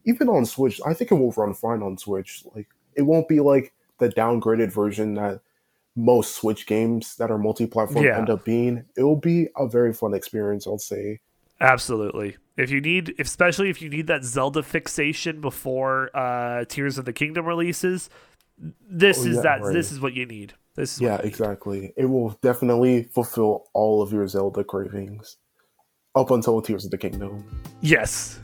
[0.05, 0.79] even on Switch.
[0.85, 2.43] I think it will run fine on Switch.
[2.55, 5.41] Like, it won't be like the downgraded version that
[5.95, 8.17] most Switch games that are multi-platform Yeah.
[8.17, 8.85] end up being.
[8.95, 10.65] It will be a very fun experience.
[10.65, 11.19] I'll say.
[11.59, 12.37] Absolutely.
[12.57, 17.13] If you need, especially if you need that Zelda fixation before uh, Tears of the
[17.13, 18.09] Kingdom releases,
[18.89, 19.61] this Oh, is yeah, that.
[19.61, 19.73] right.
[19.73, 20.53] This is what you need.
[20.75, 21.29] This is Yeah, what you need.
[21.29, 21.93] exactly.
[21.97, 25.37] It will definitely fulfill all of your Zelda cravings
[26.15, 27.43] up until Tears of the Kingdom.
[27.81, 28.39] Yes.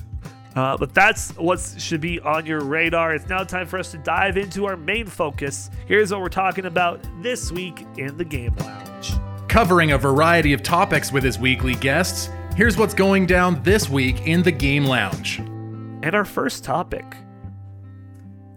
[0.56, 3.14] Uh, but that's what should be on your radar.
[3.14, 5.70] It's now time for us to dive into our main focus.
[5.88, 9.14] Here's what we're talking about this week in the Game Lounge.
[9.48, 14.28] Covering a variety of topics with his weekly guests, here's what's going down this week
[14.28, 15.40] in the Game Lounge.
[16.02, 17.06] And our first topic.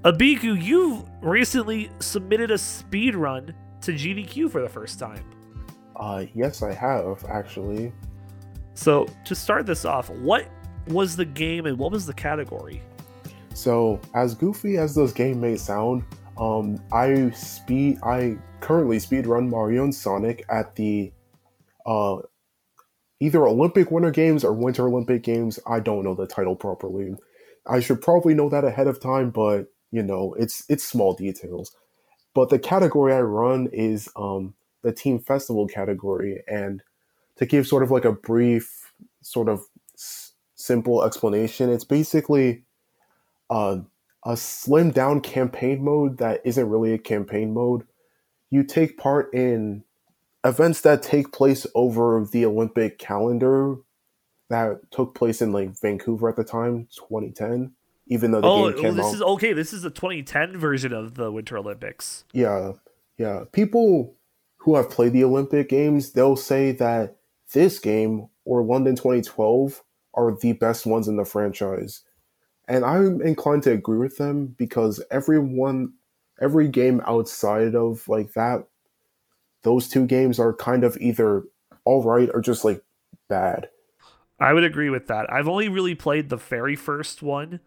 [0.05, 5.25] Abiku, you've recently submitted a speed run to GDQ for the first time.
[5.95, 7.93] Uh, yes, I have actually.
[8.75, 10.49] So, to start this off, what
[10.89, 12.83] was the game and what was the category?
[13.55, 16.03] So, as goofy as this game may sound,
[16.37, 18.01] um, I speed.
[18.03, 21.13] I currently speed run Mario and Sonic at the
[21.87, 22.17] uh,
[23.21, 25.61] either Olympic Winter Games or Winter Olympic Games.
[25.65, 27.15] I don't know the title properly.
[27.69, 31.77] I should probably know that ahead of time, but you know, it's it's small details.
[32.35, 36.83] But the category I run is um, the team festival category, and
[37.37, 39.63] to give sort of like a brief, sort of
[39.95, 42.65] s- simple explanation, it's basically
[43.51, 43.79] uh,
[44.25, 47.85] a slimmed down campaign mode that isn't really a campaign mode.
[48.51, 49.85] You take part in
[50.45, 53.77] events that take place over the Olympic calendar
[54.51, 57.73] that took place in like Vancouver at the time, 2010.
[58.13, 59.53] Even though the oh, game came this out, is okay.
[59.55, 62.25] This is the 2010 version of the Winter Olympics.
[62.33, 62.73] yeah,
[63.17, 63.45] yeah.
[63.53, 64.15] People
[64.59, 67.17] who have played the Olympic Games, they'll say that
[67.53, 69.83] this game or London 2012
[70.15, 72.03] are the best ones in the franchise.
[72.69, 75.95] And I'm inclined to agree with them because everyone,
[76.41, 78.67] every game outside of like that,
[79.63, 81.45] those two games are kind of either
[81.85, 82.83] all right or just like
[83.29, 83.69] bad.
[84.39, 85.33] I would agree with that.
[85.33, 87.61] I've only really played the very first one,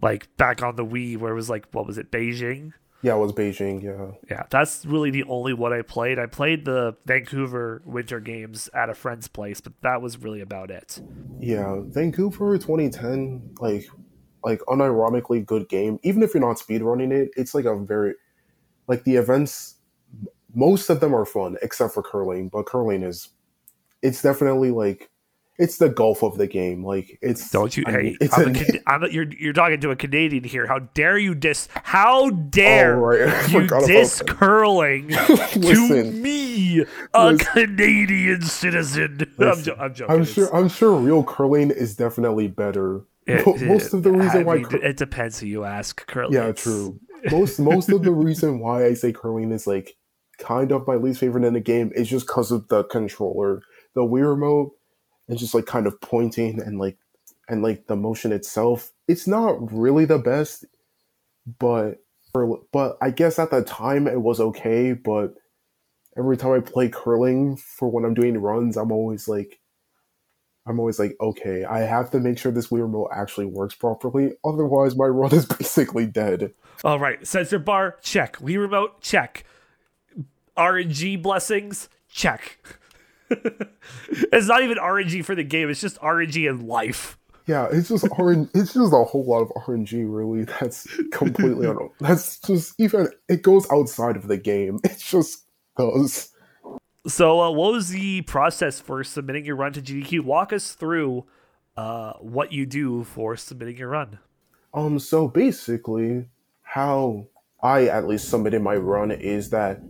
[0.00, 2.72] like back on the Wii, where it was like, what was it, Beijing?
[3.02, 3.82] Yeah, it was Beijing.
[3.82, 6.20] Yeah, Yeah, that's really the only one I played.
[6.20, 10.70] I played the Vancouver Winter Games at a friend's place, but that was really about
[10.70, 11.00] it.
[11.40, 11.80] yeah.
[11.86, 13.86] Vancouver 2010, like,
[14.44, 15.98] like unironically good game.
[16.04, 18.14] Even if you're not speedrunning it, it's like a very,
[18.86, 19.76] like the events.
[20.54, 23.30] Most of them are fun except for curling, but curling is,
[24.00, 25.10] it's definitely like,
[25.62, 26.84] it's the golf of the game.
[26.84, 27.84] Like it's Don't you?
[27.86, 30.44] I hey, mean, it's I'm a- a, I'm a, you're you're talking to a Canadian
[30.44, 30.66] here.
[30.66, 31.68] How dare you dis?
[31.84, 33.48] How dare Oh, right.
[33.52, 36.20] You dis curling to Listen.
[36.22, 36.84] me,
[37.14, 37.38] a Listen.
[37.52, 39.26] Canadian citizen?
[39.38, 40.14] I'm, jo- I'm joking.
[40.16, 40.54] I'm sure.
[40.54, 43.02] I'm sure real curling is definitely better.
[43.26, 46.04] it- Mo- most of the reason I why, mean, cur- it depends who you ask.
[46.06, 46.32] Curling.
[46.34, 46.98] yeah, true.
[47.30, 49.94] Most most of the reason why I say curling is like
[50.38, 53.62] kind of my least favorite in the game is just because of the controller,
[53.94, 54.72] the Wii remote,
[55.28, 56.98] and just like kind of pointing and like
[57.48, 58.92] and like the motion itself.
[59.08, 60.64] It's not really the best,
[61.58, 61.98] but
[62.32, 64.92] for, but I guess at the time it was okay.
[64.92, 65.34] But
[66.16, 69.58] every time I play curling for when I'm doing runs, I'm always like.
[70.64, 74.34] I'm always like, okay, I have to make sure this Wii remote actually works properly.
[74.44, 76.52] Otherwise, my run is basically dead.
[76.84, 78.36] All right, sensor bar check.
[78.36, 79.44] Wii remote check.
[80.56, 82.58] RNG blessings check.
[84.32, 85.70] It's not even RNG for the game.
[85.70, 87.18] It's just RNG in life.
[87.46, 88.50] Yeah, it's just RNG.
[88.54, 90.04] It's just a whole lot of RNG.
[90.06, 91.66] Really, that's completely
[92.00, 93.08] That's just even.
[93.28, 94.78] It goes outside of the game.
[94.84, 95.44] It just
[95.76, 96.30] does.
[97.06, 100.20] So, uh, what was the process for submitting your run to GDQ?
[100.20, 101.24] Walk us through
[101.76, 104.18] uh, what you do for submitting your run.
[104.72, 104.98] Um.
[104.98, 106.26] So basically,
[106.62, 107.26] how
[107.62, 109.80] I at least submitted my run is that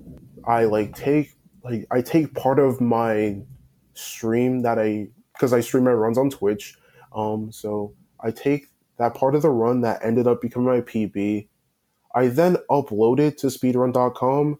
[0.46, 1.34] I like take
[1.64, 3.40] like I take part of my
[3.94, 6.76] stream that I because I stream my runs on Twitch.
[7.14, 7.52] Um.
[7.52, 11.48] So I take that part of the run that ended up becoming my PB.
[12.14, 14.58] I then upload it to speedrun.com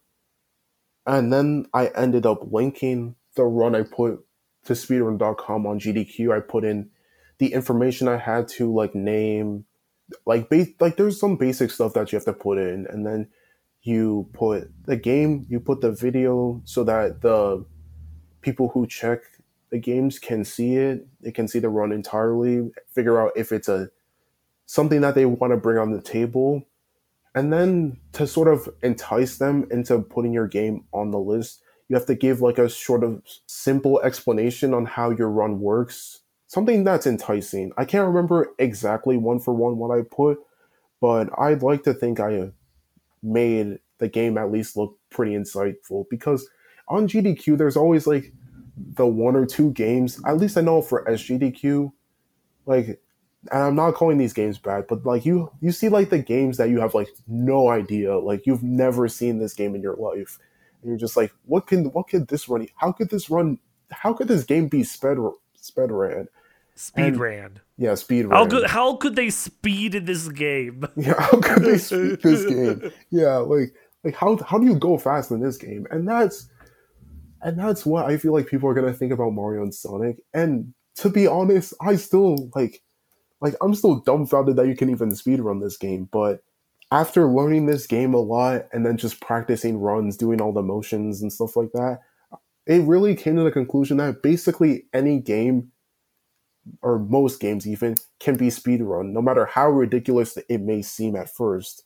[1.06, 4.24] and then I ended up linking the run I put
[4.64, 6.36] to speedrun.com on GDQ.
[6.36, 6.90] I put in
[7.38, 9.64] the information I had to like name,
[10.26, 13.28] like ba- like there's some basic stuff that you have to put in, and then
[13.82, 17.64] you put the game, you put the video so that the
[18.40, 19.20] people who check
[19.70, 21.06] the games can see it.
[21.20, 23.88] They can see the run entirely, figure out if it's a
[24.66, 26.62] something that they want to bring on the table,
[27.34, 31.96] and then to sort of entice them into putting your game on the list, you
[31.96, 36.20] have to give like a sort of simple explanation on how your run works.
[36.46, 37.72] Something that's enticing.
[37.78, 40.38] I can't remember exactly one for one what I put,
[41.00, 42.52] but I'd like to think I
[43.22, 46.48] made the game at least look pretty insightful because
[46.88, 48.32] on GDQ there's always like
[48.76, 51.92] the one or two games, at least I know for SGDQ,
[52.66, 53.00] like
[53.50, 56.56] and I'm not calling these games bad, but like you you see like the games
[56.58, 60.38] that you have like no idea, like you've never seen this game in your life.
[60.80, 62.66] And you're just like, what can what could this run?
[62.76, 63.58] How could this run?
[63.90, 65.18] How could this game be sped
[65.56, 66.28] sped ran?
[66.74, 67.60] Speed And- ran.
[67.76, 68.38] Yeah, speed ran.
[68.38, 68.66] How good?
[68.70, 70.84] How could they speed in this game?
[70.96, 72.90] Yeah, how could they speed this game?
[73.10, 75.86] Yeah, like like how how do you go fast in this game?
[75.90, 76.48] And that's
[77.42, 80.18] and that's what I feel like people are gonna think about Mario and Sonic.
[80.32, 82.82] And to be honest, I still like
[83.40, 86.42] like I'm still dumbfounded that you can even speedrun this game, but
[86.92, 91.22] after learning this game a lot and then just practicing runs, doing all the motions
[91.22, 91.98] and stuff like that,
[92.66, 95.71] it really came to the conclusion that basically any game
[96.80, 101.32] or most games even can be speedrun, no matter how ridiculous it may seem at
[101.34, 101.84] first.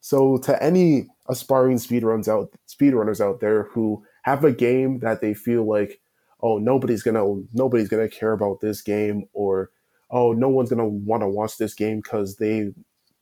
[0.00, 5.34] So to any aspiring speedruns out speedrunners out there who have a game that they
[5.34, 6.00] feel like,
[6.40, 9.70] oh nobody's gonna nobody's gonna care about this game or
[10.10, 12.72] oh, no one's gonna want to watch this game because they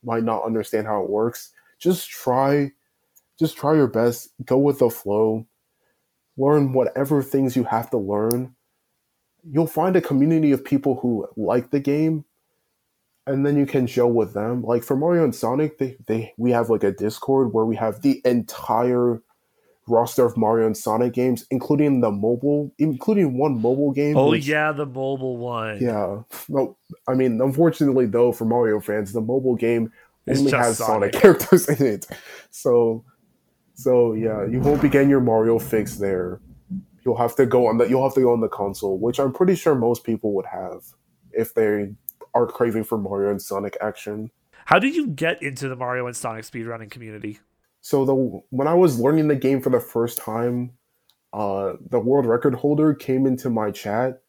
[0.03, 1.51] might not understand how it works.
[1.79, 2.71] Just try,
[3.39, 4.29] just try your best.
[4.45, 5.45] Go with the flow.
[6.37, 8.55] Learn whatever things you have to learn.
[9.43, 12.25] You'll find a community of people who like the game,
[13.25, 14.63] and then you can gel with them.
[14.63, 18.01] Like for Mario and Sonic, they, they we have like a Discord where we have
[18.01, 19.21] the entire
[19.87, 24.17] roster of Mario and Sonic games, including the mobile, including one mobile game.
[24.17, 25.79] Oh which, yeah, the mobile one.
[25.81, 26.23] Yeah.
[26.49, 26.77] No,
[27.07, 29.91] I mean, unfortunately though, for Mario fans, the mobile game
[30.25, 31.13] it's only has Sonic.
[31.13, 32.07] Sonic characters in it.
[32.51, 33.03] So,
[33.73, 36.39] so yeah, you won't be getting your Mario fix there.
[37.07, 39.31] You'll have to go on the you'll have to go on the console, which I'm
[39.31, 40.83] pretty sure most people would have
[41.31, 41.93] if they
[42.33, 44.29] are craving for Mario and Sonic action.
[44.65, 47.39] How did you get into the Mario and Sonic speedrunning community?
[47.79, 50.73] So the when I was learning the game for the first time,
[51.31, 54.21] uh, the world record holder came into my chat.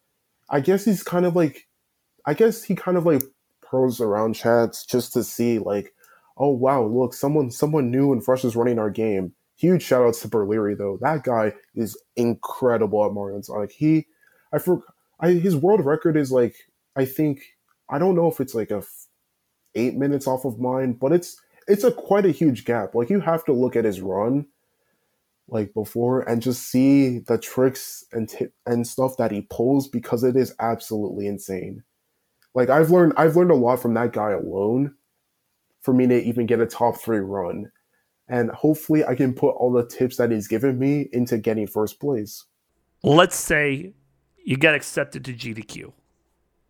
[0.48, 1.66] I guess he's kind of like,
[2.26, 3.24] I guess he kind of like
[3.60, 5.92] pros around chats just to see like,
[6.36, 9.32] oh wow, look, someone someone new and fresh is running our game.
[9.58, 10.98] Huge shout outs to Berleary though.
[11.02, 13.72] That guy is incredible at and Sonic.
[13.72, 14.06] He,
[14.52, 14.82] I for,
[15.20, 16.54] I his world record is like
[16.96, 17.42] I think
[17.90, 19.08] I don't know if it's like a f-
[19.74, 22.94] eight minutes off of mine, but it's it's a quite a huge gap.
[22.94, 24.46] Like you have to look at his run
[25.48, 30.22] like before and just see the tricks and t- and stuff that he pulls because
[30.22, 31.82] it is absolutely insane.
[32.54, 34.94] Like I've learned I've learned a lot from that guy alone
[35.82, 37.72] for me to even get a top 3 run.
[38.28, 41.98] And hopefully I can put all the tips that he's given me into getting first
[41.98, 42.44] place.
[43.02, 43.94] Let's say
[44.44, 45.92] you get accepted to GDQ.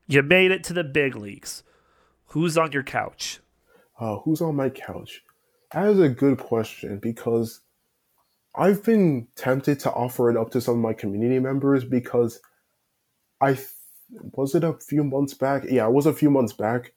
[0.07, 1.63] You made it to the big leagues.
[2.27, 3.41] Who's on your couch?
[3.99, 5.23] Uh, who's on my couch?
[5.73, 7.61] That is a good question because
[8.55, 12.41] I've been tempted to offer it up to some of my community members because
[13.41, 13.59] I
[14.33, 15.65] was it a few months back?
[15.69, 16.93] Yeah, it was a few months back.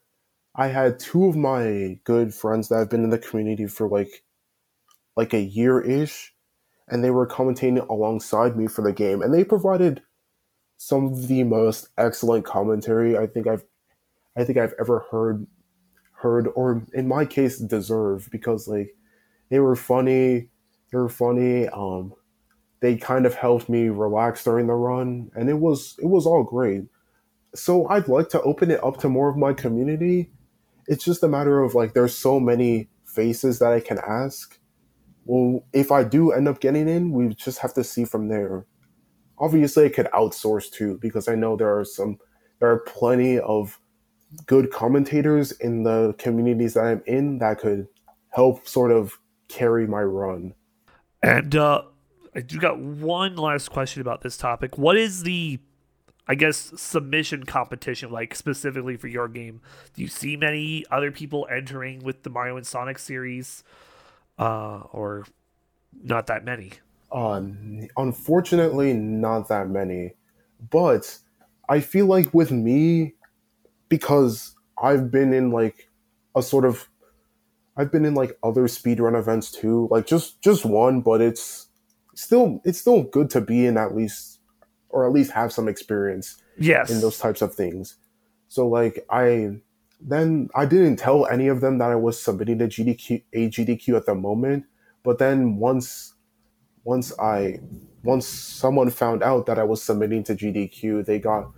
[0.54, 4.22] I had two of my good friends that have been in the community for like
[5.16, 6.34] like a year ish,
[6.88, 10.02] and they were commentating alongside me for the game, and they provided
[10.82, 13.62] some of the most excellent commentary I think I've
[14.36, 15.46] I think I've ever heard
[16.14, 18.96] heard or in my case deserve because like
[19.48, 20.48] they were funny
[20.90, 22.12] they were funny um
[22.80, 26.42] they kind of helped me relax during the run and it was it was all
[26.42, 26.82] great.
[27.54, 30.32] So i'd like to open it up to more of my community.
[30.88, 34.58] It's just a matter of like there's so many faces that i can ask
[35.24, 38.66] well if i do end up getting in we just have to see from there
[39.38, 42.18] obviously i could outsource too because i know there are some
[42.60, 43.78] there are plenty of
[44.46, 47.86] good commentators in the communities that I'm in that could
[48.30, 49.18] help sort of
[49.48, 50.54] carry my run.
[51.22, 51.82] And uh,
[52.34, 54.78] I do got one last question about this topic.
[54.78, 55.60] What is the,
[56.26, 59.60] I guess, submission competition like specifically for your game?
[59.94, 63.62] Do you see many other people entering with the Mario and Sonic series,
[64.38, 65.24] uh, or
[66.02, 66.72] not that many?
[67.10, 70.14] Um, unfortunately, not that many.
[70.70, 71.18] But
[71.68, 73.14] I feel like with me,
[73.88, 75.88] because I've been in like
[76.34, 76.88] a sort of
[77.76, 81.68] I've been in like other speedrun events too, like just just one, but it's
[82.14, 84.40] still it's still good to be in at least
[84.88, 87.96] or at least have some experience yes in those types of things.
[88.48, 89.60] So like I
[90.04, 93.96] then I didn't tell any of them that I was submitting to GDQ a GDQ
[93.96, 94.64] at the moment,
[95.02, 96.14] but then once
[96.84, 97.60] once I
[98.02, 101.50] once someone found out that I was submitting to GDQ, they got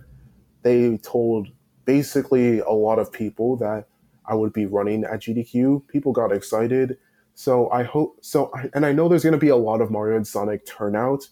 [0.61, 1.47] they told
[1.85, 3.87] basically a lot of people that
[4.27, 5.87] I would be running at GDQ.
[5.87, 6.97] People got excited.
[7.33, 10.17] So I hope so and I know there's going to be a lot of Mario
[10.17, 11.29] and Sonic turnout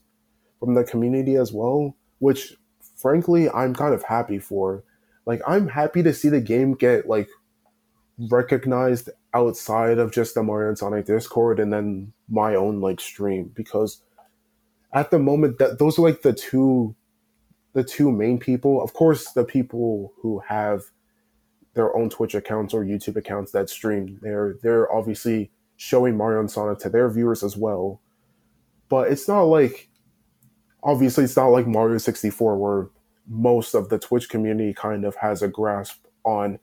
[0.59, 2.55] from the community as well, which
[2.95, 4.83] frankly I'm kind of happy for.
[5.25, 7.29] Like I'm happy to see the game get like
[8.17, 13.51] recognized outside of just the Mario and Sonic Discord and then my own like stream
[13.55, 14.01] because
[14.93, 16.95] at the moment that those are like the two
[17.73, 18.81] the two main people.
[18.81, 20.83] Of course, the people who have
[21.73, 26.49] their own Twitch accounts or YouTube accounts that stream, they're they're obviously showing Mario and
[26.49, 27.99] Sonic to their viewers as well.
[28.89, 29.89] But it's not like
[30.83, 32.87] obviously it's not like Mario 64 where
[33.27, 36.59] most of the Twitch community kind of has a grasp on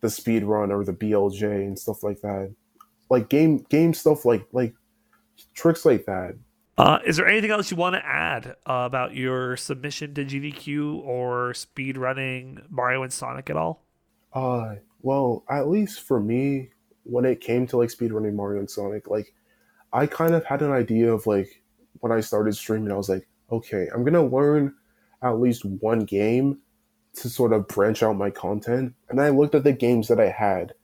[0.00, 2.54] the speed run or the BLJ and stuff like that.
[3.10, 4.74] Like game game stuff like like
[5.54, 6.34] tricks like that
[6.78, 11.02] uh, is there anything else you want to add uh, about your submission to GDQ
[11.04, 13.84] or speed running Mario and Sonic at all?
[14.32, 16.70] Uh, well, at least for me,
[17.04, 19.34] when it came to like speed running Mario and Sonic, like
[19.92, 21.62] I kind of had an idea of like
[22.00, 24.74] when I started streaming, I was like, okay, I'm gonna learn
[25.22, 26.58] at least one game
[27.14, 28.94] to sort of branch out my content.
[29.08, 30.74] And I looked at the games that I had.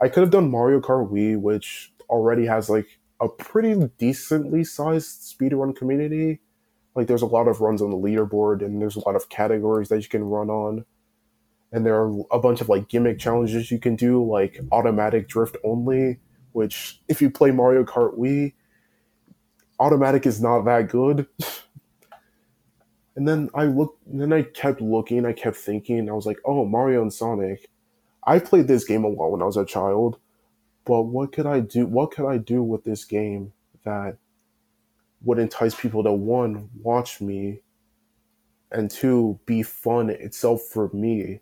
[0.00, 5.22] I could have done Mario Kart Wii, which already has like a pretty decently sized
[5.22, 6.40] speedrun community.
[6.94, 9.88] Like there's a lot of runs on the leaderboard and there's a lot of categories
[9.88, 10.84] that you can run on.
[11.72, 15.56] And there are a bunch of like gimmick challenges you can do, like automatic drift
[15.64, 16.20] only,
[16.52, 18.52] which if you play Mario Kart Wii,
[19.80, 21.26] automatic is not that good.
[23.16, 26.64] and then I looked, then I kept looking, I kept thinking, I was like, oh,
[26.64, 27.70] Mario and Sonic.
[28.26, 30.18] I played this game a lot when I was a child,
[30.84, 31.86] but what could I do?
[31.86, 33.52] What could I do with this game
[33.84, 34.16] that
[35.22, 37.60] would entice people to one, watch me,
[38.72, 41.40] and two, be fun itself for me?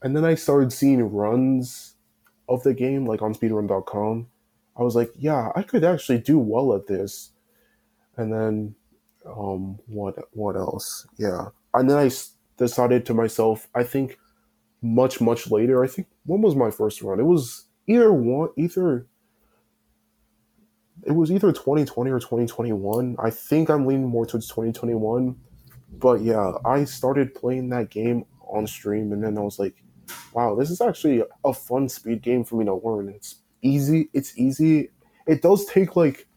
[0.00, 1.96] And then I started seeing runs
[2.48, 4.28] of the game, like on speedrun.com.
[4.76, 7.32] I was like, yeah, I could actually do well at this.
[8.16, 8.76] And then,
[9.28, 11.06] um, what what else?
[11.18, 12.10] Yeah, and then I
[12.56, 14.18] decided to myself, I think
[14.82, 15.82] much much later.
[15.82, 17.20] I think when was my first run?
[17.20, 19.06] It was either one, either
[21.04, 23.16] it was either 2020 or 2021.
[23.18, 25.36] I think I'm leaning more towards 2021.
[25.90, 29.82] But yeah, I started playing that game on stream, and then I was like,
[30.32, 33.08] wow, this is actually a fun speed game for me to learn.
[33.08, 34.10] It's easy.
[34.12, 34.90] It's easy.
[35.26, 36.27] It does take like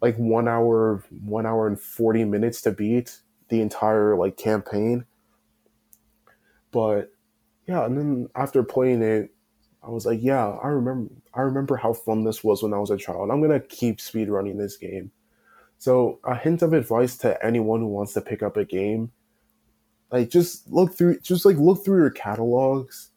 [0.00, 3.18] like one hour, one hour and forty minutes to beat
[3.48, 5.04] the entire like campaign.
[6.70, 7.10] But
[7.66, 9.30] yeah, and then after playing it,
[9.82, 12.90] I was like, yeah, I remember I remember how fun this was when I was
[12.90, 13.30] a child.
[13.30, 15.10] I'm gonna keep speedrunning this game.
[15.78, 19.12] So a hint of advice to anyone who wants to pick up a game
[20.10, 23.10] like just look through just like look through your catalogs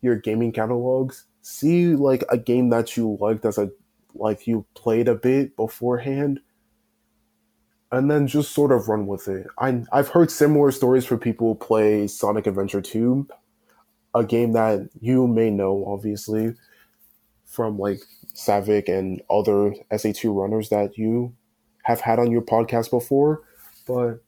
[0.00, 3.70] your gaming catalogs see like a game that you liked as a
[4.14, 6.40] like you played a bit beforehand
[7.90, 9.46] and then just sort of run with it.
[9.58, 13.26] I, i've heard similar stories for people who play sonic adventure 2
[14.14, 16.54] a game that you may know obviously
[17.46, 18.00] from like
[18.34, 21.34] Savic and other SA2 runners that you
[21.82, 23.42] have had on your podcast before.
[23.86, 24.22] But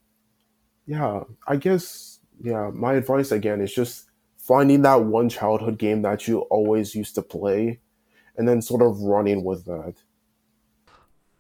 [0.87, 4.07] yeah, I guess yeah, my advice again is just
[4.39, 7.81] finding that one childhood game that you always used to play
[8.41, 9.97] and then sort of running with that.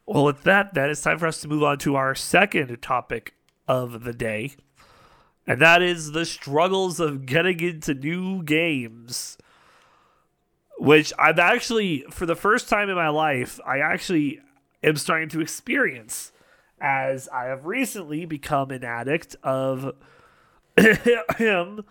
[0.04, 3.32] Well, with that, that is time for us to move on to our second topic
[3.66, 4.52] of the day.
[5.46, 9.38] And that is the struggles of getting into new games.
[10.78, 14.40] Which I'm actually, for the first time in my life, I actually
[14.82, 16.32] am starting to experience
[16.82, 19.94] as I have recently become an addict of
[21.38, 21.82] him,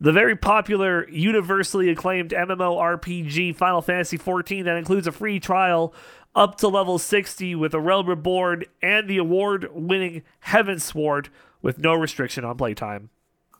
[0.00, 5.94] the very popular, universally acclaimed MMORPG Final Fantasy XIV that includes a free trial
[6.34, 11.28] up to level 60 with a Realm Reborn and the award winning Heavensward
[11.60, 13.10] with no restriction on playtime.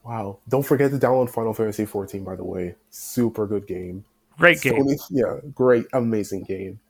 [0.05, 0.38] Wow.
[0.49, 2.74] Don't forget to download Final Fantasy XIV, by the way.
[2.88, 4.05] Super good game.
[4.38, 4.86] Great game.
[5.11, 6.80] yeah, great, amazing game.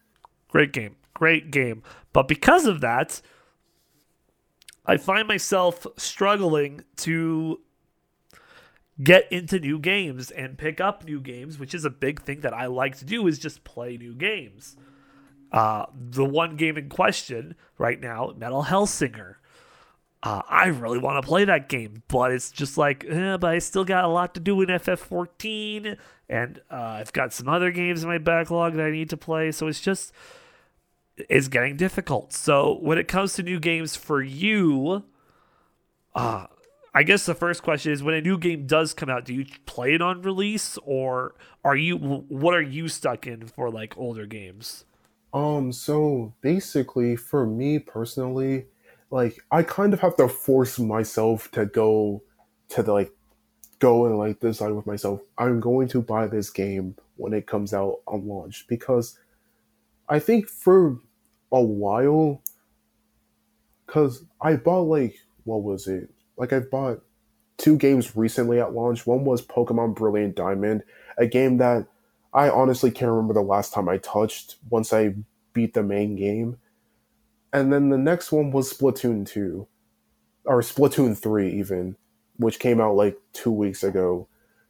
[0.48, 0.94] Great game.
[1.14, 1.82] Great game.
[2.12, 3.20] But because of that,
[4.86, 7.60] I find myself struggling to
[9.02, 12.52] get into new games and pick up new games, which is a big thing that
[12.52, 14.76] I like to do is just play new games.
[15.52, 19.36] Uh, the one game in question right now, Metal Hellsinger.
[20.22, 23.58] Uh, I really want to play that game, but it's just like, eh, but I
[23.58, 25.96] still got a lot to do in FF14,
[26.28, 29.50] and uh, I've got some other games in my backlog that I need to play.
[29.50, 30.12] So it's just,
[31.16, 32.34] it's getting difficult.
[32.34, 35.04] So when it comes to new games for you,
[36.14, 36.46] uh,
[36.92, 39.46] I guess the first question is when a new game does come out, do you
[39.64, 41.34] play it on release or
[41.64, 44.84] are you what are you stuck in for like older games?
[45.32, 48.66] Um so basically for me personally,
[49.10, 52.22] like I kind of have to force myself to go
[52.70, 53.12] to the, like
[53.78, 57.72] go and like decide with myself, I'm going to buy this game when it comes
[57.72, 59.16] out on launch because
[60.08, 60.98] I think for
[61.52, 62.42] a while
[63.86, 65.14] because I bought like
[65.44, 66.10] what was it?
[66.40, 67.02] Like I've bought
[67.58, 69.06] two games recently at launch.
[69.06, 70.82] One was Pokemon Brilliant Diamond,
[71.18, 71.86] a game that
[72.32, 75.16] I honestly can't remember the last time I touched once I
[75.52, 76.56] beat the main game.
[77.52, 79.66] And then the next one was Splatoon 2
[80.46, 81.96] or Splatoon 3 even,
[82.38, 84.26] which came out like 2 weeks ago.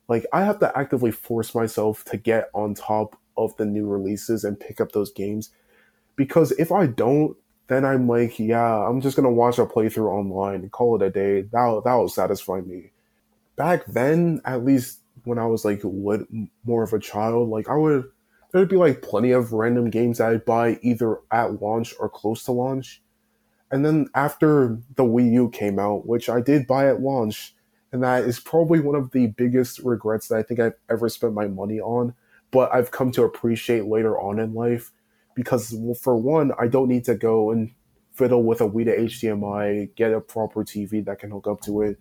[0.09, 4.43] Like I have to actively force myself to get on top of the new releases
[4.43, 5.51] and pick up those games
[6.17, 7.37] because if I don't,
[7.71, 11.11] then I'm like, yeah, I'm just gonna watch a playthrough online and call it a
[11.11, 11.43] day.
[11.43, 12.91] That that will satisfy me.
[13.57, 16.23] Back then, at least when I was like what
[16.65, 18.11] more of a child, like I would
[18.53, 22.43] there'd be like plenty of random games that I'd buy either at launch or close
[22.45, 23.01] to launch.
[23.71, 27.55] And then after the Wii U came out, which I did buy at launch,
[27.93, 31.35] and that is probably one of the biggest regrets that I think I've ever spent
[31.35, 32.15] my money on.
[32.51, 34.91] But I've come to appreciate later on in life
[35.35, 37.71] because, for one, I don't need to go and
[38.13, 41.83] fiddle with a Wii to HDMI, get a proper TV that can hook up to
[41.83, 41.99] it,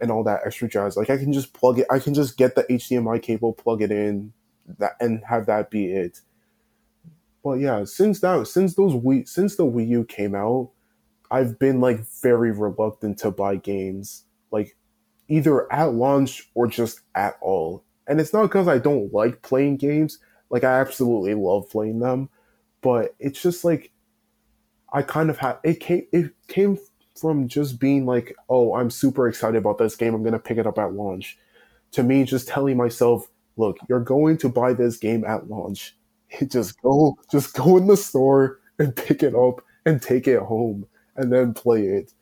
[0.00, 0.96] and all that extra jazz.
[0.96, 1.86] Like I can just plug it.
[1.90, 4.32] I can just get the HDMI cable, plug it in,
[4.78, 6.20] that and have that be it.
[7.42, 10.70] But yeah, since that since those Wii since the Wii U came out,
[11.30, 14.76] I've been like very reluctant to buy games like
[15.28, 17.84] either at launch or just at all.
[18.06, 20.18] And it's not because I don't like playing games.
[20.50, 22.28] Like I absolutely love playing them,
[22.82, 23.90] but it's just like
[24.92, 26.78] I kind of had it came it came
[27.20, 30.14] from just being like, oh, I'm super excited about this game.
[30.14, 31.38] I'm gonna pick it up at launch.
[31.92, 35.96] To me, just telling myself, look, you're going to buy this game at launch.
[36.48, 40.86] just go, just go in the store and pick it up and take it home
[41.16, 42.12] and then play it.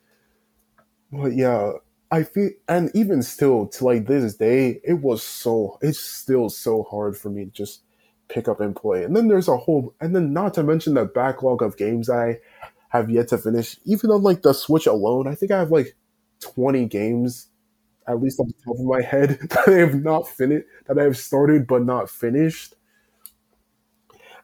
[1.13, 1.73] But yeah,
[2.11, 6.83] I feel, and even still, to like this day, it was so, it's still so
[6.85, 7.83] hard for me just
[8.29, 9.05] pick up and play.
[9.05, 12.39] And then there's a whole, and then not to mention the backlog of games I
[12.91, 13.77] have yet to finish.
[13.85, 15.97] Even on like the Switch alone, I think I have like
[16.41, 17.49] 20 games,
[18.07, 21.05] at least on the top of my head, that I have not finished, that I
[21.05, 22.75] have started but not finished.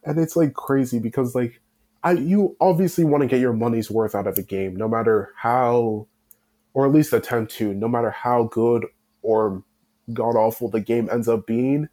[0.05, 1.61] And it's like crazy because like
[2.03, 5.31] I you obviously want to get your money's worth out of a game, no matter
[5.37, 6.07] how,
[6.75, 8.87] or at least attempt to, no matter how good
[9.23, 9.63] or
[10.13, 11.89] god awful the game ends up being.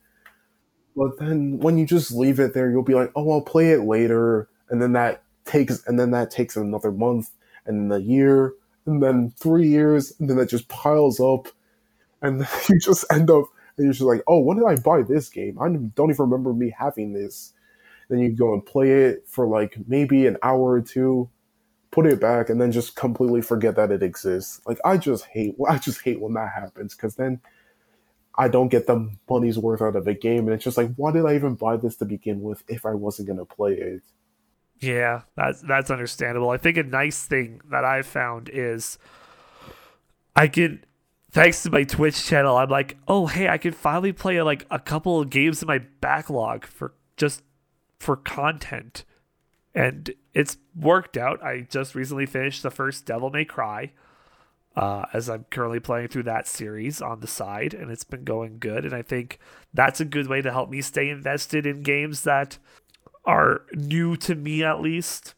[1.02, 3.82] But then when you just leave it there, you'll be like, oh, I'll play it
[3.82, 7.32] later, and then that takes, and then that takes another month,
[7.66, 8.54] and then a year,
[8.86, 11.48] and then three years, and then that just piles up,
[12.22, 13.46] and you just end up,
[13.78, 15.58] and you're just like, oh, when did I buy this game?
[15.60, 17.54] I don't even remember me having this
[18.10, 21.30] then you go and play it for like maybe an hour or two,
[21.92, 24.62] put it back, and then just completely forget that it exists.
[24.68, 27.40] Like I just hate, I just hate when that happens because then
[28.36, 31.12] I don't get the money's worth out of a game, and it's just like, why
[31.12, 34.02] did I even buy this to begin with if I wasn't gonna play it?
[34.80, 36.50] Yeah, that's that's understandable.
[36.50, 38.98] I think a nice thing that I've found is
[40.36, 40.84] I can
[41.32, 44.80] thanks to my Twitch channel, I'm like, oh hey, I can finally play like a
[44.80, 47.44] couple of games in my backlog for just
[48.00, 49.06] for content.
[49.74, 51.42] And it's worked out.
[51.44, 53.92] I just recently finished the first Devil May Cry,
[54.76, 58.58] uh, as I'm currently playing through that series on the side, and it's been going
[58.60, 58.86] good.
[58.86, 59.40] And I think
[59.74, 62.58] that's a good way to help me stay invested in games that
[63.26, 65.36] are new to me, at least.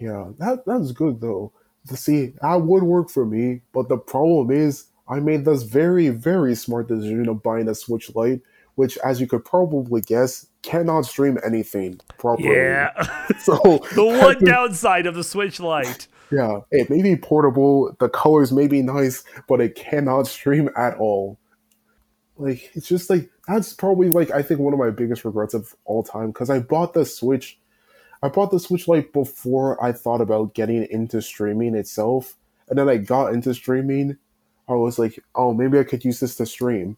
[0.00, 1.52] Yeah, that that's good though.
[1.88, 6.08] To see that would work for me, but the problem is I made this very
[6.08, 8.40] very smart decision of buying a Switch Lite
[8.74, 12.54] which, as you could probably guess, cannot stream anything properly.
[12.54, 12.90] Yeah.
[13.38, 13.56] so
[13.94, 16.08] the one downside of the Switch Lite.
[16.34, 20.96] Yeah, it may be portable, the colors may be nice, but it cannot stream at
[20.96, 21.38] all.
[22.36, 25.74] Like it's just like that's probably like I think one of my biggest regrets of
[25.84, 27.58] all time because I bought the Switch.
[28.22, 32.34] I bought the Switch Lite before I thought about getting into streaming itself,
[32.68, 34.16] and then I got into streaming.
[34.68, 36.96] I was like, oh, maybe I could use this to stream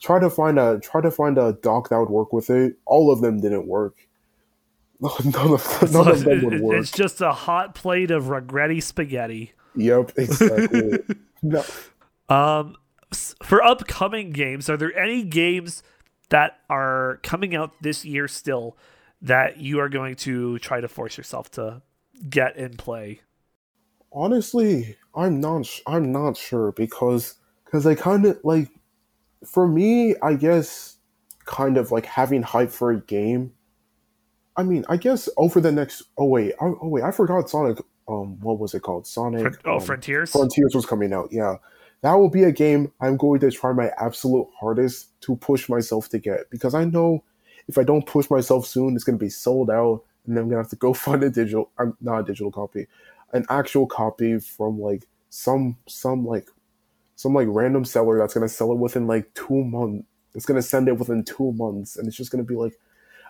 [0.00, 2.76] try to find a try to find a dock that would work with it.
[2.84, 4.06] All of them didn't work.
[5.00, 6.80] None of, none of them would work.
[6.80, 9.52] It's just a hot plate of regretty spaghetti.
[9.76, 10.98] Yep, exactly.
[11.42, 11.64] no.
[12.28, 12.76] Um,
[13.42, 15.82] for upcoming games, are there any games
[16.30, 18.76] that are coming out this year still
[19.20, 21.82] that you are going to try to force yourself to
[22.28, 23.20] get and play?
[24.12, 25.68] Honestly, I'm not.
[25.86, 27.34] I'm not sure because
[27.64, 28.68] because I kind of like
[29.44, 30.96] for me, I guess
[31.44, 33.52] kind of like having hype for a game.
[34.56, 37.78] I mean, I guess over the next oh wait, oh, oh wait, I forgot Sonic
[38.06, 39.06] um what was it called?
[39.06, 40.32] Sonic Oh um, Frontiers?
[40.32, 41.56] Frontiers was coming out, yeah.
[42.02, 46.08] That will be a game I'm going to try my absolute hardest to push myself
[46.10, 47.24] to get because I know
[47.68, 50.62] if I don't push myself soon, it's gonna be sold out, and then I'm gonna
[50.62, 52.86] have to go find a digital, I'm not a digital copy,
[53.32, 56.48] an actual copy from like some some like
[57.16, 60.06] some like random seller that's gonna sell it within like two months.
[60.34, 62.78] It's gonna send it within two months, and it's just gonna be like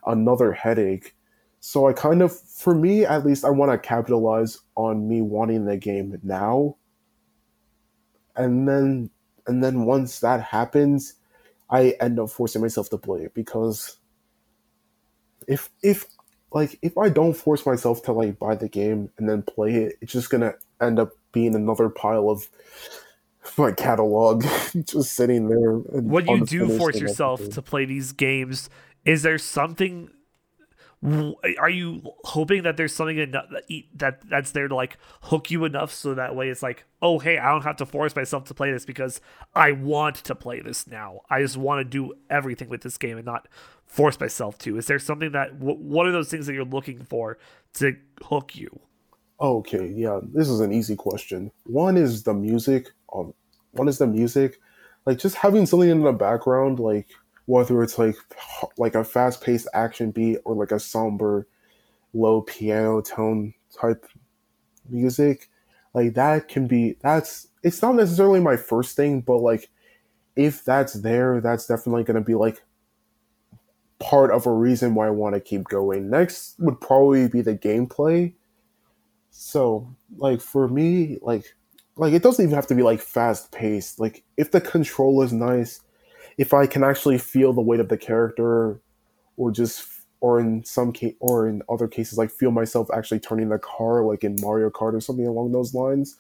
[0.06, 1.14] another headache.
[1.60, 5.64] So I kind of, for me at least, I want to capitalize on me wanting
[5.64, 6.76] the game now,
[8.36, 9.10] and then
[9.46, 11.14] and then once that happens,
[11.70, 13.96] I end up forcing myself to play it because
[15.48, 16.06] if if
[16.52, 19.96] like if I don't force myself to like buy the game and then play it,
[20.00, 22.48] it's just gonna end up being another pile of
[23.58, 24.44] my catalog
[24.84, 25.72] just sitting there.
[25.72, 28.70] When you do force yourself to play these games,
[29.04, 30.10] is there something?
[31.58, 33.44] are you hoping that there's something enough
[33.94, 37.36] that that's there to like hook you enough so that way it's like oh hey
[37.36, 39.20] i don't have to force myself to play this because
[39.54, 41.20] i want to play this now.
[41.28, 43.48] I just want to do everything with this game and not
[43.86, 44.78] force myself to.
[44.78, 47.38] Is there something that what are those things that you're looking for
[47.74, 48.80] to hook you?
[49.40, 51.50] Okay yeah this is an easy question.
[51.64, 53.34] One is the music um,
[53.72, 54.58] one is the music.
[55.04, 57.08] Like just having something in the background like
[57.46, 58.16] whether it's like
[58.78, 61.46] like a fast paced action beat or like a somber
[62.12, 64.06] low piano tone type
[64.88, 65.48] music
[65.94, 69.68] like that can be that's it's not necessarily my first thing but like
[70.36, 72.62] if that's there that's definitely to be like
[74.04, 76.10] part of a reason why i want to keep going.
[76.10, 78.34] Next would probably be the gameplay.
[79.30, 81.54] So like for me like
[81.96, 85.32] like it doesn't even have to be like fast paced like if the control is
[85.32, 85.80] nice
[86.38, 88.80] if I can actually feel the weight of the character,
[89.36, 89.86] or just
[90.20, 94.02] or in some case or in other cases like feel myself actually turning the car
[94.02, 96.16] like in Mario Kart or something along those lines,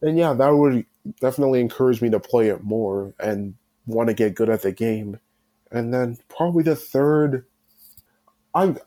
[0.00, 0.84] then yeah, that would
[1.20, 3.54] definitely encourage me to play it more and
[3.86, 5.18] want to get good at the game.
[5.70, 7.44] And then probably the third,
[8.54, 8.78] I'm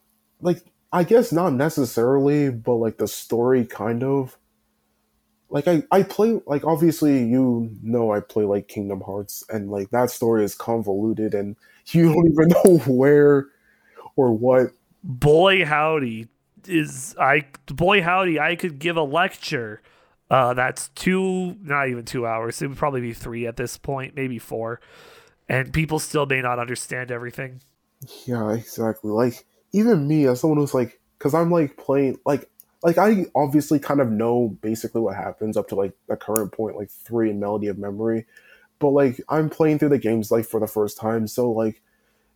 [0.41, 4.37] like I guess not necessarily, but like the story kind of
[5.53, 9.91] like I, I play like obviously you know I play like Kingdom Hearts and like
[9.91, 11.55] that story is convoluted and
[11.87, 13.47] you don't even know where
[14.17, 14.71] or what.
[15.03, 16.27] Boy howdy
[16.67, 19.81] is I boy howdy I could give a lecture.
[20.29, 22.59] Uh, that's two not even two hours.
[22.61, 24.81] It would probably be three at this point, maybe four.
[25.47, 27.61] And people still may not understand everything.
[28.25, 29.11] Yeah, exactly.
[29.11, 32.49] Like even me as someone who's like because I'm like playing like
[32.83, 36.75] like I obviously kind of know basically what happens up to like the current point,
[36.75, 38.25] like three in Melody of Memory,
[38.79, 41.81] but like I'm playing through the games like for the first time, so like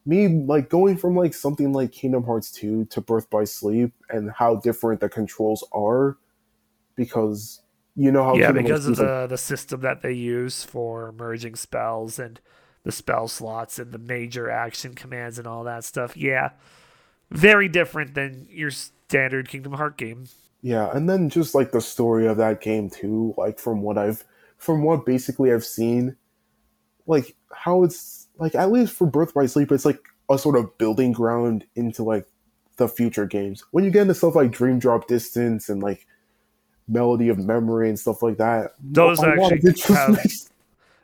[0.06, 4.32] me like going from like something like Kingdom Hearts 2 to Birth by Sleep and
[4.32, 6.18] how different the controls are
[6.96, 7.62] because
[7.98, 11.12] you know how yeah Kingdom because of the like, the system that they use for
[11.12, 12.40] merging spells and
[12.84, 16.16] the spell slots and the major action commands and all that stuff.
[16.16, 16.52] Yeah
[17.32, 18.72] very different than your
[19.08, 20.26] standard Kingdom Heart game.
[20.62, 24.24] Yeah, and then just like the story of that game too, like from what I've
[24.58, 26.16] from what basically I've seen,
[27.06, 30.00] like how it's like at least for Birth by Sleep, it's like
[30.30, 32.26] a sort of building ground into like
[32.78, 33.64] the future games.
[33.72, 36.06] When you get into stuff like Dream Drop Distance and like
[36.88, 40.20] Melody of Memory and stuff like that, those actually have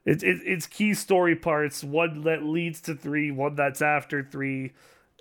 [0.05, 1.83] it, it, it's key story parts.
[1.83, 4.73] One that leads to three, one that's after three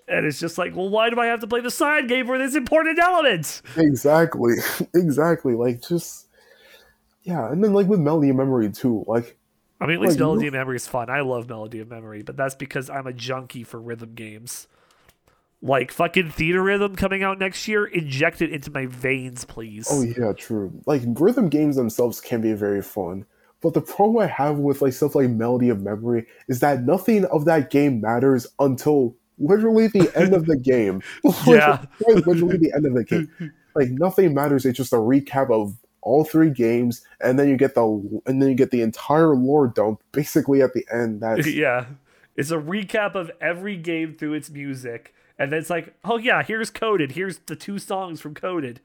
[0.08, 2.38] and it's just like, well, why do I have to play the side game for
[2.38, 3.62] this important element?
[3.76, 4.54] Exactly,
[4.94, 5.54] exactly.
[5.54, 6.26] Like just
[7.22, 9.04] yeah, and then like with Melody of Memory too.
[9.06, 9.36] Like,
[9.80, 11.08] I mean, at least like, Melody of Memory is fun.
[11.08, 14.66] I love Melody of Memory, but that's because I'm a junkie for rhythm games.
[15.64, 19.86] Like fucking Theatrhythm coming out next year, inject it into my veins, please.
[19.90, 20.72] Oh yeah, true.
[20.86, 23.26] Like rhythm games themselves can be very fun.
[23.60, 27.24] But the problem I have with like stuff like Melody of Memory is that nothing
[27.26, 31.02] of that game matters until literally the end of the game.
[31.46, 33.52] yeah, literally the end of the game.
[33.74, 34.64] Like nothing matters.
[34.64, 38.48] It's just a recap of all three games, and then you get the and then
[38.48, 41.20] you get the entire lore dump basically at the end.
[41.20, 41.86] That's yeah,
[42.36, 46.42] it's a recap of every game through its music, and then it's like, oh yeah,
[46.42, 47.12] here's Coded.
[47.12, 48.80] Here's the two songs from Coded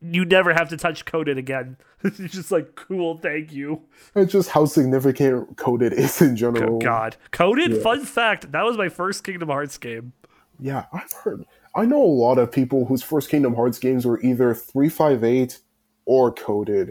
[0.00, 1.76] you never have to touch coded again.
[2.04, 3.82] it's just like cool, thank you.
[4.14, 6.78] It's just how significant coded is in general.
[6.78, 7.72] God, coded.
[7.72, 7.82] Yeah.
[7.82, 10.12] Fun fact: that was my first Kingdom Hearts game.
[10.60, 11.44] Yeah, I've heard.
[11.74, 15.24] I know a lot of people whose first Kingdom Hearts games were either three five
[15.24, 15.58] eight
[16.04, 16.90] or coded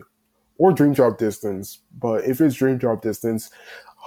[0.57, 1.79] or Dream Drop Distance.
[1.97, 3.49] But if it's Dream Drop Distance,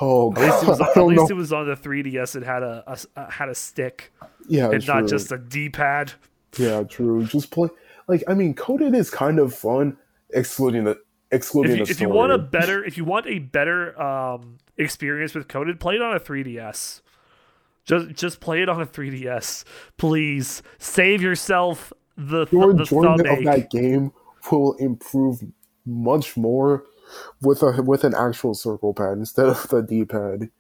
[0.01, 2.37] oh god, at least it was, at least it was on the 3DS.
[2.37, 4.13] It had a, a, had a stick.
[4.49, 4.95] Yeah, and true.
[4.95, 6.13] not just a D pad.
[6.57, 7.25] Yeah, true.
[7.25, 7.69] Just play
[8.11, 9.97] like I mean, coded is kind of fun,
[10.31, 10.99] excluding the
[11.31, 14.59] excluding if you, the if you want a better if you want a better um,
[14.77, 17.03] experience with coded, play it on a 3ds.
[17.85, 19.65] Just just play it on a 3ds,
[19.97, 20.63] please.
[20.79, 24.13] Save yourself the your the enjoyment of that game
[24.51, 25.41] will improve
[25.87, 26.85] much more
[27.41, 30.51] with a with an actual circle pad instead of the D pad.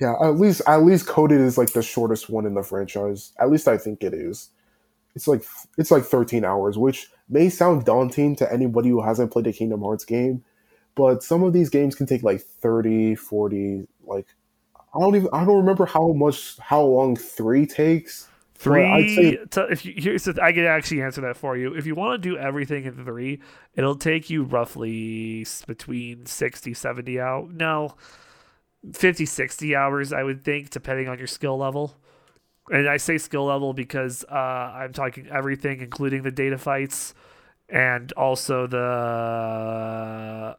[0.00, 3.32] Yeah, at least at least coded is like the shortest one in the franchise.
[3.38, 4.50] At least I think it is
[5.14, 5.44] it's like
[5.78, 9.82] it's like 13 hours, which may sound daunting to anybody who hasn't played a Kingdom
[9.82, 10.44] Hearts game,
[10.94, 14.26] but some of these games can take like 30, 40, like
[14.94, 18.28] I don't even I don't remember how much how long 3 takes.
[18.54, 18.84] Three.
[18.84, 21.74] I'd say, to, if you, here's the, I can actually answer that for you.
[21.74, 23.40] If you want to do everything in three,
[23.74, 27.50] it'll take you roughly between 60, 70 out.
[27.50, 27.96] No,
[28.92, 31.96] 50, 60 hours, I would think, depending on your skill level
[32.70, 37.14] And I say skill level because uh, I'm talking everything, including the data fights,
[37.68, 40.56] and also the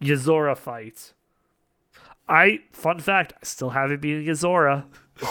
[0.00, 1.12] Yozora fight.
[2.28, 4.84] I fun fact, I still haven't beaten Yozora.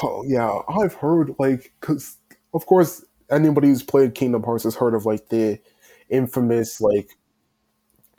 [0.04, 2.18] Oh yeah, I've heard like because
[2.54, 5.60] of course anybody who's played Kingdom Hearts has heard of like the
[6.10, 7.10] infamous like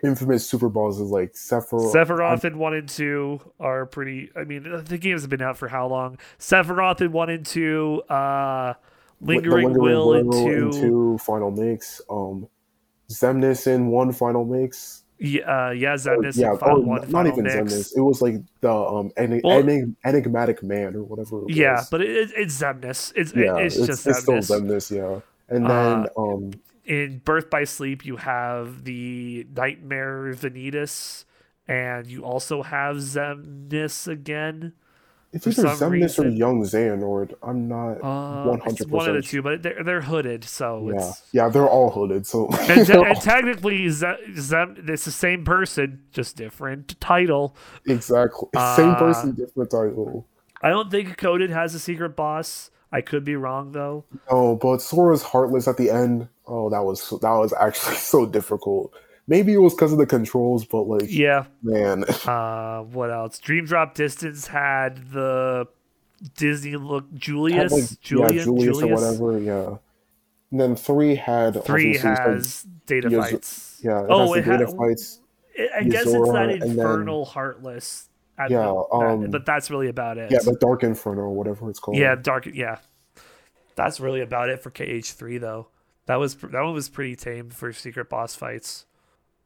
[0.07, 1.93] infamous super bosses like Sephiroth.
[1.93, 4.31] Sephiroth in one and two are pretty.
[4.37, 6.19] I mean, the games have been out for how long?
[6.39, 8.03] Sephiroth in one and two.
[8.09, 8.75] Uh,
[9.21, 10.67] Lingering, the Will in Will two.
[10.67, 12.01] in two final mix.
[12.11, 12.49] Um,
[13.11, 15.03] Xemnas in one final mix.
[15.19, 17.01] Yeah, uh, yeah, Xemnas yeah, in final oh, one.
[17.01, 17.57] not final even mix.
[17.57, 17.97] Xemnas.
[17.97, 21.43] It was like the um enig- Well- enig- enigmatic man or whatever.
[21.45, 21.89] It Yeah, was.
[21.91, 23.13] but it, it, it's Xemnas.
[23.17, 24.91] It's yeah, it's, just it's still Xemnas.
[24.91, 24.95] Xemnas.
[24.95, 25.21] Yeah,
[25.57, 26.51] and then Uh, um
[26.87, 31.25] in Birth by Sleep, you have the Nightmare Vanitas,
[31.69, 34.73] and you also have Xemnas again.
[35.33, 37.35] it's either Xemnas or Young Xehanort.
[37.43, 40.89] I'm not Uh, one it's hundred one of the two, but they're they're hooded, so
[40.91, 42.27] Yeah, it's yeah, they're all hooded.
[42.27, 47.57] So and, and technically, Zem, Zem, it's the same person, just different title.
[47.87, 50.27] exactly same Uh, person, different title.
[50.63, 52.71] I don't think Coded has a secret boss.
[52.93, 54.05] I could be wrong though.
[54.31, 56.29] Oh, but Sora's Heartless at the end.
[56.47, 58.93] Oh, that was that was actually so difficult.
[59.29, 61.47] Maybe it was because of the controls, but like, Yeah.
[61.63, 63.39] man, Uh, what else?
[63.41, 65.67] Dream Drop Distance had the
[66.37, 69.03] Disney look had, Julius, like, Julian, yeah, Julius, Julius.
[69.03, 69.39] or whatever.
[69.41, 69.77] Yeah.
[70.53, 73.81] And then three had Three has data Yozo- fights.
[73.83, 75.21] yeah, it oh, has it data ha- fights.
[75.59, 78.09] I- I guess it's that and then- Infernal Heartless.
[78.39, 80.31] At Yeah, the, that- um, but that's really about it.
[80.31, 81.97] Yeah, the Dark Inferno or whatever it's called.
[81.97, 82.47] Yeah, dark.
[82.47, 82.79] Yeah,
[83.75, 85.67] that's really about it for KH three though.
[86.07, 88.87] That was that one was pretty tame for secret boss fights.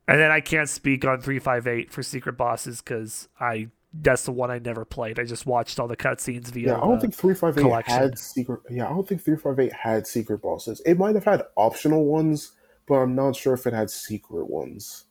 [0.07, 4.25] And then I can't speak on three five eight for secret bosses because I that's
[4.25, 5.19] the one I never played.
[5.19, 6.69] I just watched all the cutscenes via.
[6.69, 7.99] Yeah, I don't think three five eight collection.
[7.99, 8.61] had secret.
[8.71, 10.81] Yeah, I don't think three five eight had secret bosses.
[10.87, 12.53] It might have had optional ones,
[12.87, 15.05] but I'm not sure if it had secret ones.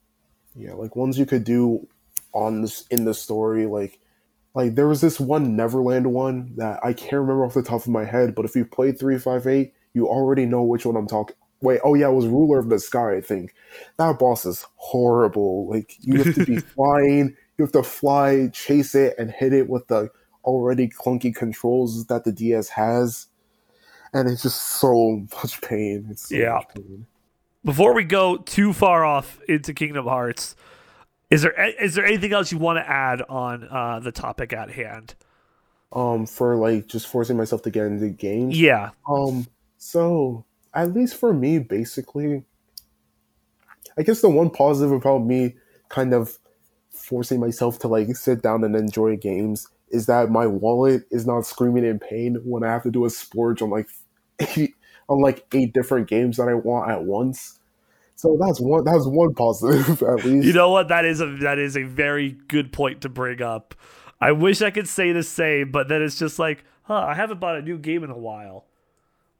[0.55, 1.87] Yeah, like ones you could do
[2.33, 3.65] on this in the story.
[3.65, 3.99] Like,
[4.53, 7.89] like there was this one Neverland one that I can't remember off the top of
[7.89, 8.35] my head.
[8.35, 11.35] But if you played three five eight, you already know which one I'm talking.
[11.61, 13.15] Wait, oh yeah, it was Ruler of the Sky.
[13.17, 13.53] I think
[13.97, 15.69] that boss is horrible.
[15.69, 17.35] Like you have to be flying.
[17.57, 20.09] You have to fly, chase it, and hit it with the
[20.45, 23.27] already clunky controls that the DS has,
[24.13, 26.07] and it's just so much pain.
[26.09, 26.53] It's so Yeah.
[26.53, 27.05] much pain.
[27.65, 30.55] Before we go too far off into Kingdom Hearts,
[31.29, 34.71] is there is there anything else you want to add on uh, the topic at
[34.71, 35.15] hand?
[35.91, 38.57] Um, for like just forcing myself to get into games.
[38.57, 39.45] Yeah, Um,
[39.79, 42.43] so at least for me, basically,
[43.97, 45.55] I guess the one positive about me
[45.87, 46.37] kind of
[46.91, 51.45] forcing myself to like sit down and enjoy games is that my wallet is not
[51.45, 53.87] screaming in pain when I have to do a splurge on like
[54.57, 54.75] eight,
[55.07, 57.57] on like eight different games that I want at once.
[58.15, 60.45] So that's one that's one positive at least.
[60.45, 60.89] you know what?
[60.89, 63.73] That is a that is a very good point to bring up.
[64.19, 66.99] I wish I could say the same, but then it's just like, huh?
[66.99, 68.65] I haven't bought a new game in a while.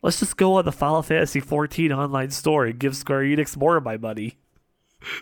[0.02, 3.78] Let's just go on the Final Fantasy 14 online store and give Square Enix more
[3.78, 4.38] of my money.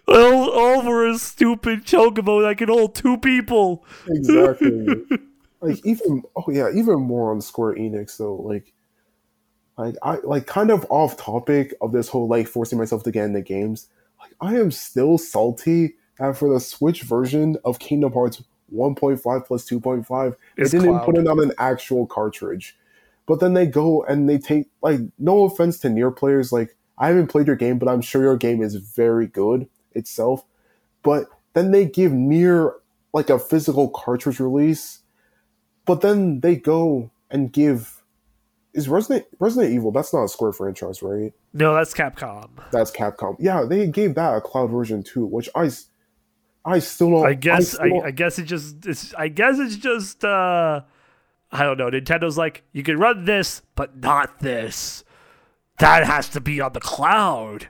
[0.08, 3.86] All, all for a stupid chocobo that can hold two people.
[4.08, 4.88] exactly.
[5.62, 8.36] like even oh yeah, even more on Square Enix though.
[8.36, 8.74] Like,
[9.78, 13.26] like I like kind of off topic of this whole like forcing myself to get
[13.26, 13.88] into games.
[14.20, 19.70] Like I am still salty that for the Switch version of Kingdom Hearts 1.5 plus
[19.70, 21.06] 2.5, they didn't cloud.
[21.06, 22.76] put it on an actual cartridge.
[23.28, 27.10] But then they go and they take like no offense to NieR players, like I
[27.10, 30.44] haven't played your game, but I'm sure your game is very good itself.
[31.04, 32.74] But then they give NieR
[33.14, 35.02] like a physical cartridge release,
[35.86, 38.02] but then they go and give
[38.74, 39.92] is Resident Resident Evil.
[39.92, 41.34] That's not a Square franchise, right?
[41.54, 42.50] No, that's Capcom.
[42.72, 43.36] That's Capcom.
[43.40, 45.70] Yeah, they gave that a cloud version too, which I
[46.64, 47.26] I still don't.
[47.26, 50.82] I guess still I, I guess it just it's I guess it's just uh
[51.52, 51.90] I don't know.
[51.90, 55.04] Nintendo's like you can run this, but not this.
[55.80, 57.68] That has to be on the cloud.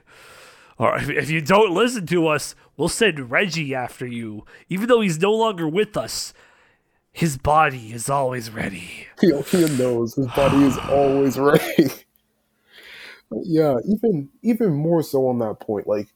[0.78, 5.00] Or if, if you don't listen to us, we'll send Reggie after you, even though
[5.00, 6.32] he's no longer with us.
[7.12, 9.08] His body is always ready.
[9.20, 11.90] he, he knows his body is always ready.
[13.30, 16.08] Yeah, even even more so on that point, like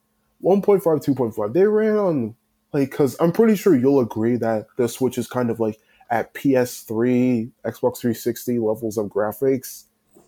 [0.43, 2.35] 1.5, 2.5, they ran on
[2.73, 5.79] like because I'm pretty sure you'll agree that the Switch is kind of like
[6.13, 9.85] at PS3, Xbox 360 levels of graphics.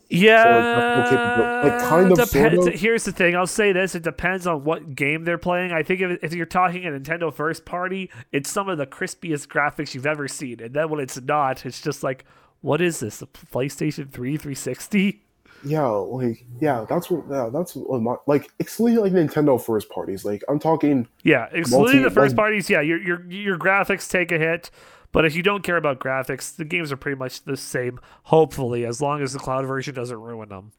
[0.09, 2.67] Yeah, like, kind of, sort of?
[2.73, 3.35] Here's the thing.
[3.35, 5.71] I'll say this: it depends on what game they're playing.
[5.71, 9.47] I think if, if you're talking a Nintendo first party, it's some of the crispiest
[9.47, 12.23] graphics you've ever seen, and then when it's not, it's just like,
[12.61, 13.23] what is this?
[13.23, 15.23] A PlayStation 3 360?
[15.63, 20.23] Yeah, like yeah, that's what yeah, that's what my, like excluding like Nintendo first parties.
[20.23, 24.07] Like I'm talking Yeah, excluding Multi- the first like- parties, yeah, your your your graphics
[24.07, 24.69] take a hit,
[25.15, 28.01] but if you don't care about graphics, the games are pretty much the same.
[28.23, 30.73] Hopefully, as long as the cloud version doesn't ruin them.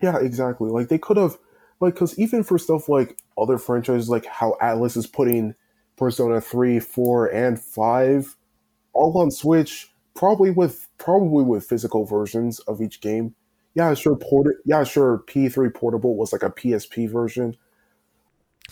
[0.00, 0.70] Yeah, exactly.
[0.70, 1.36] Like they could have,
[1.80, 5.56] like, because even for stuff like other franchises, like how Atlus is putting
[5.96, 8.36] Persona three, four, and five
[8.92, 13.34] all on Switch, probably with probably with physical versions of each game.
[13.74, 14.14] Yeah, sure.
[14.14, 14.54] Port.
[14.64, 15.24] Yeah, sure.
[15.26, 17.56] P three portable was like a PSP version.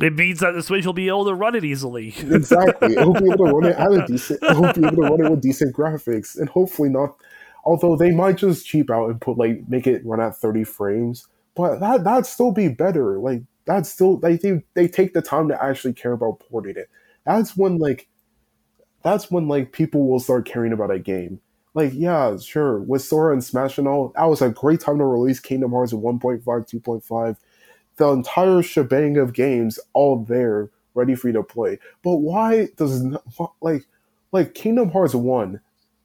[0.00, 2.14] It means that the Switch will be able to run it easily.
[2.22, 2.92] Exactly.
[2.96, 4.42] It'll be able to run it at a decent.
[4.42, 7.16] It'll be able to run it with decent graphics, and hopefully not.
[7.64, 11.28] Although they might just cheap out and put like make it run at thirty frames,
[11.54, 13.18] but that that'd still be better.
[13.18, 16.88] Like that's still they they they take the time to actually care about porting it.
[17.24, 18.08] That's when like
[19.02, 21.40] that's when like people will start caring about a game.
[21.74, 25.04] Like yeah, sure, with Sora and Smash and all, that was a great time to
[25.04, 27.36] release Kingdom Hearts 1.5, 2.5,
[27.96, 31.78] the entire shebang of games all there ready for you to play.
[32.02, 33.24] But why does not,
[33.60, 33.86] like
[34.32, 35.60] like Kingdom Hearts 1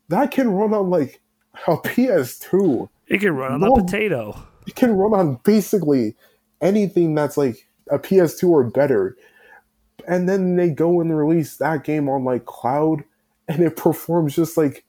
[0.10, 1.22] that can run on like
[1.68, 2.90] a PS2.
[3.08, 3.74] It can run on No.
[3.74, 4.38] a potato.
[4.66, 6.16] It can run on basically
[6.62, 9.16] anything that's like a PS2 or better.
[10.08, 13.04] And then they go and release that game on like cloud
[13.48, 14.84] and it performs just like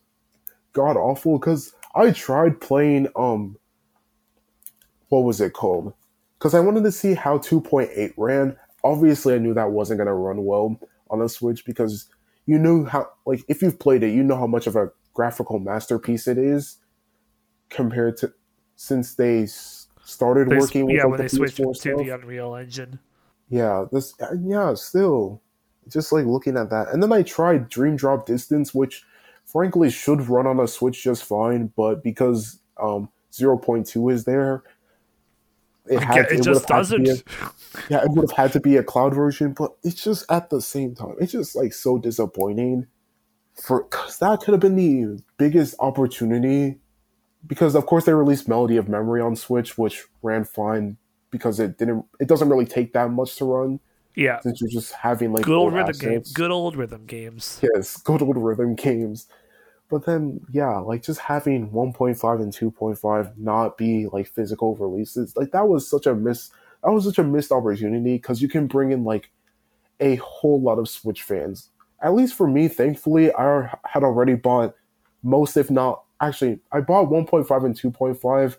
[0.73, 3.57] god awful cuz I tried playing um
[5.09, 5.95] what was it called?
[6.39, 8.57] Cuz I wanted to see how 2.8 ran.
[8.85, 10.79] Obviously I knew that wasn't going to run well
[11.11, 12.09] on a Switch because
[12.47, 15.59] you know how like if you've played it, you know how much of a graphical
[15.59, 16.79] masterpiece it is
[17.71, 18.33] compared to
[18.77, 19.47] since they
[20.05, 21.99] started working with yeah, like, when the they switched PS4 to stuff.
[21.99, 22.99] the Unreal Engine.
[23.51, 25.43] Yeah, this uh, yeah, still
[25.89, 26.89] just like looking at that.
[26.89, 29.05] And then I tried Dream Drop Distance, which
[29.45, 34.63] frankly should run on a Switch just fine, but because um 0.2 is there,
[35.91, 37.29] it had it it just would have had to be doesn't.
[37.29, 37.53] a,
[37.91, 40.61] yeah, it would have had to be a cloud version, but it's just at the
[40.61, 42.87] same time, it's just like so disappointing.
[43.55, 46.79] For cause that could have been the biggest opportunity.
[47.47, 50.97] Because of course they released Melody of Memory on Switch, which ran fine
[51.31, 53.81] because it didn't it doesn't really take that much to run
[54.15, 56.33] Yeah, since you're just having like good old old rhythm games.
[56.33, 57.61] Good old rhythm games.
[57.63, 59.29] Yes, good old rhythm games.
[59.91, 65.53] But then, yeah, like just having 1.5 and 2.5 not be like physical releases, like
[65.53, 66.51] that was such a miss.
[66.85, 69.31] That was such a missed opportunity because you can bring in like
[70.01, 71.71] a whole lot of Switch fans.
[72.01, 74.75] At least for me, thankfully, I had already bought
[75.23, 78.57] most, if not actually, I bought 1.5 and 2.5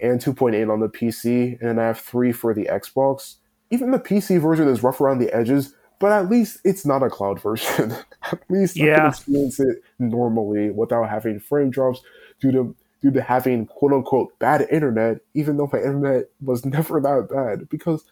[0.00, 3.36] and 2.8 on the PC, and I have three for the Xbox.
[3.70, 7.10] Even the PC version is rough around the edges, but at least it's not a
[7.10, 7.92] cloud version.
[8.32, 8.94] at least I Yeah.
[8.94, 12.00] can experience it normally without having frame drops
[12.40, 17.00] due to due to having quote unquote bad internet, even though my internet was never
[17.00, 17.68] that bad.
[17.68, 18.04] Because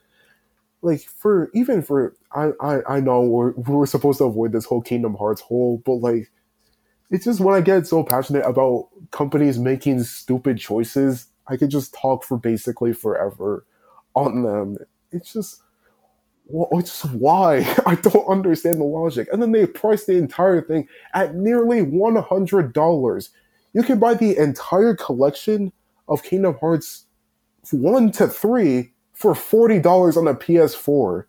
[0.82, 4.82] like for even for I I, I know we're we're supposed to avoid this whole
[4.82, 6.30] Kingdom Hearts hole, but like
[7.10, 11.94] it's just when I get so passionate about companies making stupid choices, I could just
[11.94, 13.64] talk for basically forever
[14.14, 14.78] on them.
[15.12, 15.62] It's just,
[16.48, 19.28] it's just why I don't understand the logic.
[19.32, 23.30] And then they price the entire thing at nearly one hundred dollars.
[23.72, 25.72] You can buy the entire collection
[26.08, 27.06] of Kingdom Hearts
[27.72, 31.24] one to three for forty dollars on a PS4.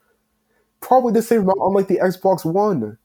[0.81, 2.97] Probably the same amount on like the Xbox One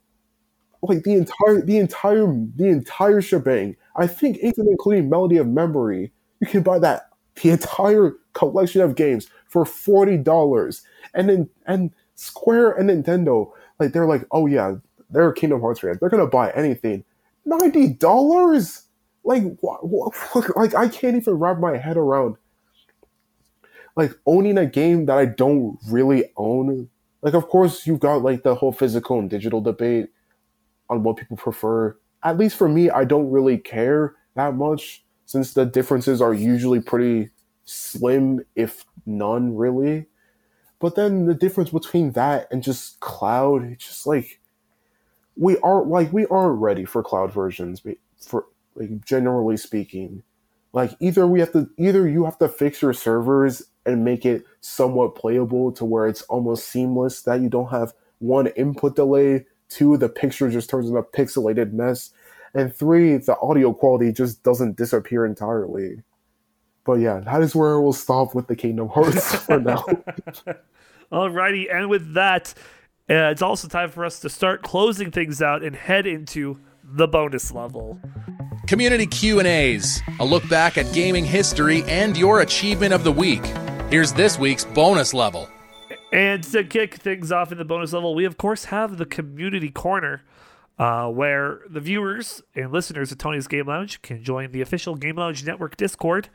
[0.83, 3.77] like the entire the entire the entire shebang.
[3.97, 7.11] I think even including Melody of Memory, you can buy that
[7.43, 10.83] the entire collection of games for forty dollars.
[11.15, 11.91] And then and
[12.21, 14.75] Square and Nintendo, like they're like, oh yeah,
[15.09, 15.99] they're Kingdom Hearts fans.
[15.99, 17.03] They're gonna buy anything.
[17.47, 18.83] Ninety dollars?
[19.25, 20.13] Like what?
[20.57, 22.37] Like I can't even wrap my head around
[23.97, 26.91] like owning a game that I don't really own.
[27.23, 30.11] Like of course you've got like the whole physical and digital debate
[30.91, 31.97] on what people prefer.
[32.23, 36.81] At least for me, I don't really care that much since the differences are usually
[36.81, 37.31] pretty
[37.65, 40.07] slim, if none, really.
[40.81, 44.41] But then the difference between that and just cloud, it's just like
[45.37, 47.83] we aren't like we aren't ready for cloud versions.
[48.21, 50.23] For like generally speaking,
[50.73, 54.45] like either we have to either you have to fix your servers and make it
[54.61, 59.97] somewhat playable to where it's almost seamless that you don't have one input delay Two,
[59.97, 62.11] the picture just turns into a pixelated mess.
[62.53, 66.03] And three, the audio quality just doesn't disappear entirely.
[66.85, 69.85] But yeah, that is where we'll stop with the Kingdom Hearts for now.
[71.13, 72.55] Alrighty, and with that,
[73.09, 77.09] uh, it's also time for us to start closing things out and head into the
[77.09, 77.99] bonus level.
[78.69, 83.45] Community Q&As, a look back at gaming history and your achievement of the week.
[83.91, 85.49] Here's this week's bonus level.
[86.13, 89.71] And to kick things off in the bonus level, we of course have the community
[89.71, 90.23] corner,
[90.79, 95.17] uh, where the viewers and listeners of Tony's Game Lounge can join the official Game
[95.17, 96.29] Lounge Network Discord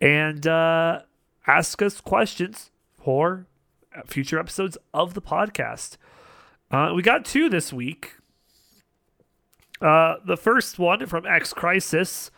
[0.00, 1.00] and uh,
[1.48, 3.46] ask us questions for
[4.06, 5.96] future episodes of the podcast.
[6.70, 8.14] Uh, we got two this week.
[9.80, 12.30] Uh, the first one from X Crisis.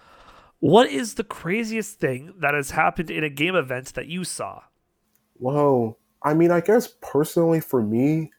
[0.61, 4.63] What is the craziest thing that has happened in a game event that you saw?
[5.35, 5.97] Whoa.
[6.23, 8.33] I mean, I guess personally for me,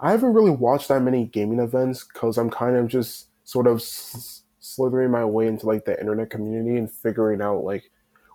[0.00, 3.82] I haven't really watched that many gaming events because I'm kind of just sort of
[3.82, 7.90] slithering my way into like the internet community and figuring out like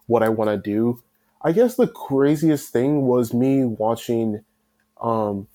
[0.06, 1.02] what I want to do.
[1.42, 4.44] I guess the craziest thing was me watching,
[5.02, 5.48] um,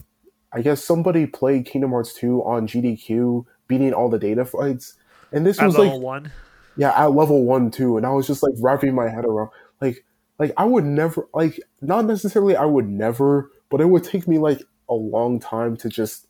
[0.52, 4.94] I guess somebody played Kingdom Hearts 2 on GDQ, beating all the data fights.
[5.32, 6.32] And this At was level like, one.
[6.76, 7.96] yeah, at level one too.
[7.96, 9.50] And I was just like wrapping my head around,
[9.80, 10.04] like,
[10.38, 14.38] like I would never, like, not necessarily I would never, but it would take me
[14.38, 16.26] like a long time to just,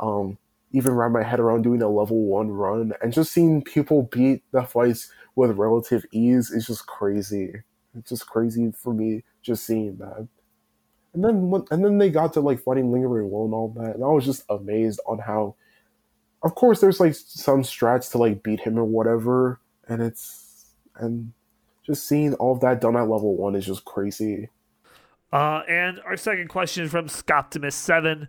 [0.00, 0.38] um,
[0.72, 4.42] even wrap my head around doing a level one run and just seeing people beat
[4.52, 7.62] the fights with relative ease is just crazy.
[7.96, 10.28] It's just crazy for me just seeing that.
[11.14, 13.94] And then when, and then they got to like fighting lingering will and all that,
[13.94, 15.56] and I was just amazed on how.
[16.44, 21.32] Of course, there's like some strats to like beat him or whatever, and it's and
[21.84, 24.48] just seeing all of that done at level one is just crazy.
[25.32, 28.28] Uh, and our second question is from Scoptimus7.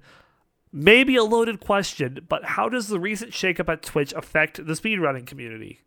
[0.71, 5.27] Maybe a loaded question, but how does the recent shakeup at Twitch affect the speedrunning
[5.27, 5.81] community?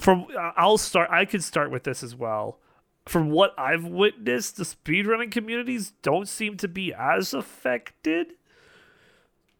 [0.00, 1.10] From uh, I'll start.
[1.10, 2.58] I could start with this as well.
[3.06, 8.34] From what I've witnessed, the speedrunning communities don't seem to be as affected.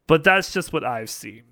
[0.06, 1.44] But that's just what I've seen,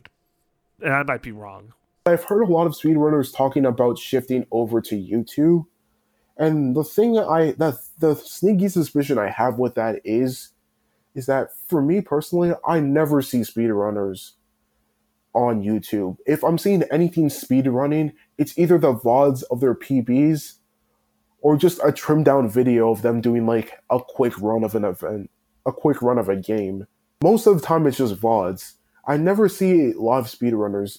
[0.82, 1.72] and I might be wrong.
[2.06, 5.66] I've heard a lot of speedrunners talking about shifting over to YouTube.
[6.36, 10.50] And the thing that I that the sneaky suspicion I have with that is
[11.14, 14.32] is that for me personally, I never see speedrunners
[15.34, 16.16] on YouTube.
[16.26, 20.54] If I'm seeing anything speedrunning, it's either the VODs of their PBs
[21.40, 24.84] or just a trimmed down video of them doing like a quick run of an
[24.84, 25.30] event,
[25.66, 26.86] a quick run of a game.
[27.22, 28.74] Most of the time it's just VODs.
[29.06, 30.98] I never see live speedrunners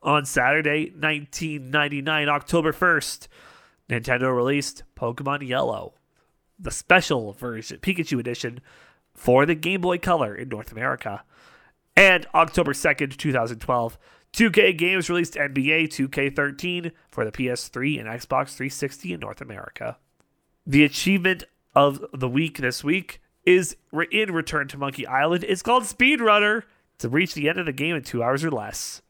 [0.01, 3.27] On Saturday, 1999, October 1st,
[3.89, 5.95] Nintendo released Pokemon Yellow,
[6.57, 8.61] the special version, Pikachu edition,
[9.13, 11.25] for the Game Boy Color in North America.
[11.97, 13.97] And October 2nd, 2012,
[14.33, 19.97] 2K Games released NBA 2K13 for the PS3 and Xbox 360 in North America.
[20.65, 21.43] The achievement
[21.75, 23.75] of the week this week is
[24.11, 25.45] in Return to Monkey Island.
[25.47, 26.63] It's called Speedrunner
[26.99, 29.01] to reach the end of the game in two hours or less.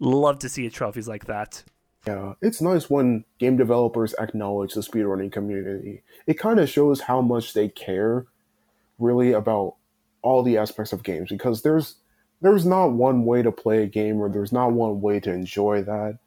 [0.00, 1.62] Love to see trophies like that.
[2.06, 6.02] Yeah, it's nice when game developers acknowledge the speedrunning community.
[6.26, 8.26] It kind of shows how much they care
[8.98, 9.76] really about
[10.20, 11.96] all the aspects of games because there's
[12.44, 15.82] there's not one way to play a game or there's not one way to enjoy
[15.82, 16.18] that.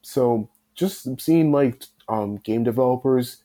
[0.00, 3.42] So just seeing like um, game developers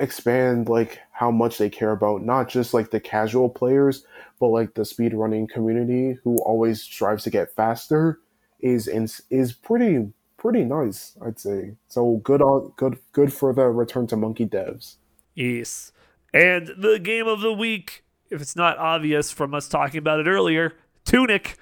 [0.00, 4.06] expand like how much they care about not just like the casual players
[4.40, 8.18] but like the speedrunning community who always strives to get faster
[8.60, 11.74] is is pretty pretty nice i'd say.
[11.88, 14.96] So good on good good for the return to monkey devs.
[15.34, 15.92] Yes.
[16.32, 20.26] And the game of the week if it's not obvious from us talking about it
[20.26, 20.72] earlier
[21.04, 21.56] tunic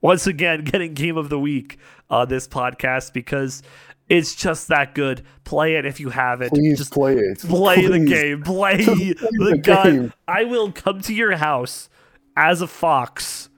[0.00, 3.62] once again getting game of the week on this podcast because
[4.08, 5.22] it's just that good.
[5.44, 6.50] Play it if you have it.
[6.50, 7.38] Please just play it.
[7.38, 7.90] Play Please.
[7.90, 8.42] the game.
[8.42, 10.12] Play, play the, the gun.
[10.26, 11.88] I will come to your house
[12.36, 13.48] as a fox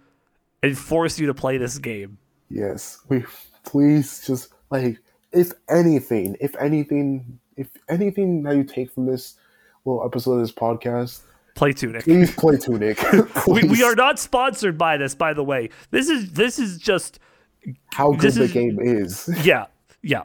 [0.63, 2.19] and force you to play this game.
[2.51, 2.99] Yes.
[3.09, 3.25] We
[3.65, 4.99] please just like
[5.33, 9.37] if anything, if anything, if anything that you take from this
[9.85, 11.21] little episode of this podcast,
[11.55, 12.05] play Tunic.
[12.05, 12.99] Please play Tunic.
[13.47, 15.71] we, we are not sponsored by this, by the way.
[15.91, 17.19] This is this is just
[17.93, 19.31] how good the is, game is.
[19.45, 19.67] Yeah,
[20.03, 20.25] yeah.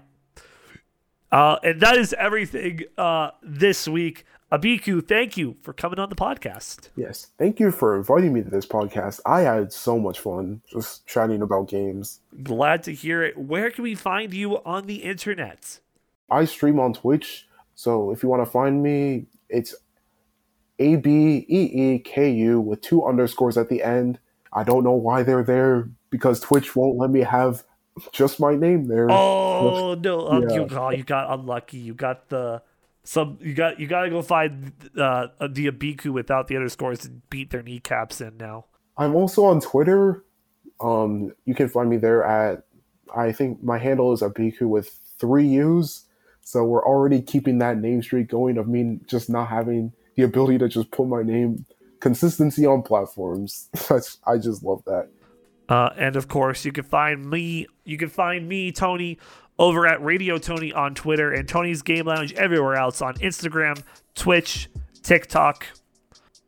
[1.31, 4.25] Uh, and that is everything uh, this week.
[4.49, 6.87] Abeeku, thank you for coming on the podcast.
[6.95, 9.19] Yes, thank you for inviting me to this podcast.
[9.25, 12.21] I had so much fun just chatting about games.
[12.43, 13.37] Glad to hear it.
[13.37, 15.81] Where can we find you on the internet?
[16.29, 17.45] I stream on Twitch,
[17.75, 19.75] so if you want to find me, it's
[20.79, 24.19] A B E E K U with two underscores at the end.
[24.53, 27.63] I don't know why they're there because Twitch won't let me have
[28.11, 29.07] just my name there.
[29.09, 30.27] Oh no!
[30.27, 30.55] Um, yeah.
[30.55, 31.77] you, oh, you got unlucky.
[31.77, 32.61] You got the
[33.03, 33.37] some.
[33.41, 37.49] You got you got to go find uh, the Abeeku without the underscores and beat
[37.49, 38.65] their kneecaps in now.
[38.97, 40.23] I'm also on Twitter.
[40.79, 42.63] Um, you can find me there at
[43.15, 46.03] I think my handle is Abeeku with three U's.
[46.41, 50.57] So we're already keeping that name streak going of me just not having the ability
[50.57, 51.65] to just put my name
[52.01, 53.69] consistency on platforms.
[53.89, 55.07] That's I just love that.
[55.69, 57.67] Uh, and of course, you can find me.
[57.85, 59.19] You can find me, Tony,
[59.59, 63.81] over at Radio Tony on Twitter and Tony's Game Lounge everywhere else on Instagram,
[64.15, 64.69] Twitch,
[65.03, 65.65] TikTok.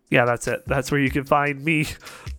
[0.09, 0.63] Yeah, that's it.
[0.65, 1.85] That's where you can find me.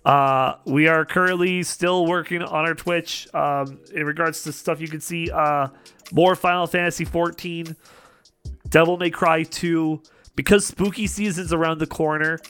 [0.05, 4.89] Uh, we are currently still working on our Twitch um, in regards to stuff you
[4.89, 5.31] can see.
[5.31, 5.69] Uh,
[6.13, 7.77] more Final Fantasy 14,
[8.69, 10.03] Devil May Cry 2,
[10.41, 12.41] because spooky season's around the corner.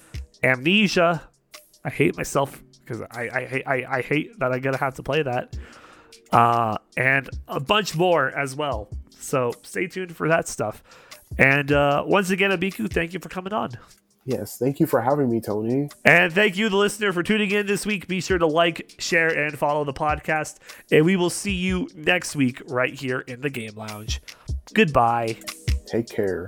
[0.45, 1.23] Amnesia.
[1.85, 5.23] I hate myself because I, I I I hate that I gotta have to play
[5.23, 5.57] that.
[6.31, 8.89] Uh, and a bunch more as well.
[9.19, 10.85] So stay tuned for that stuff.
[11.37, 13.71] And uh, once again, Abeeku, thank you for coming on.
[14.25, 15.89] Yes, thank you for having me, Tony.
[16.05, 18.07] And thank you, the listener, for tuning in this week.
[18.07, 20.59] Be sure to like, share, and follow the podcast.
[20.93, 24.21] And we will see you next week right here in the Game Lounge.
[24.75, 25.39] Goodbye.
[25.87, 26.47] Take care.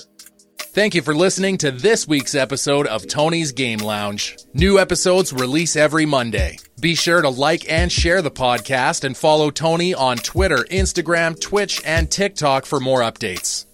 [0.74, 4.38] Thank you for listening to this week's episode of Tony's Game Lounge.
[4.54, 6.56] New episodes release every Monday.
[6.80, 11.82] Be sure to like and share the podcast and follow Tony on Twitter, Instagram, Twitch,
[11.84, 13.66] and TikTok for more updates.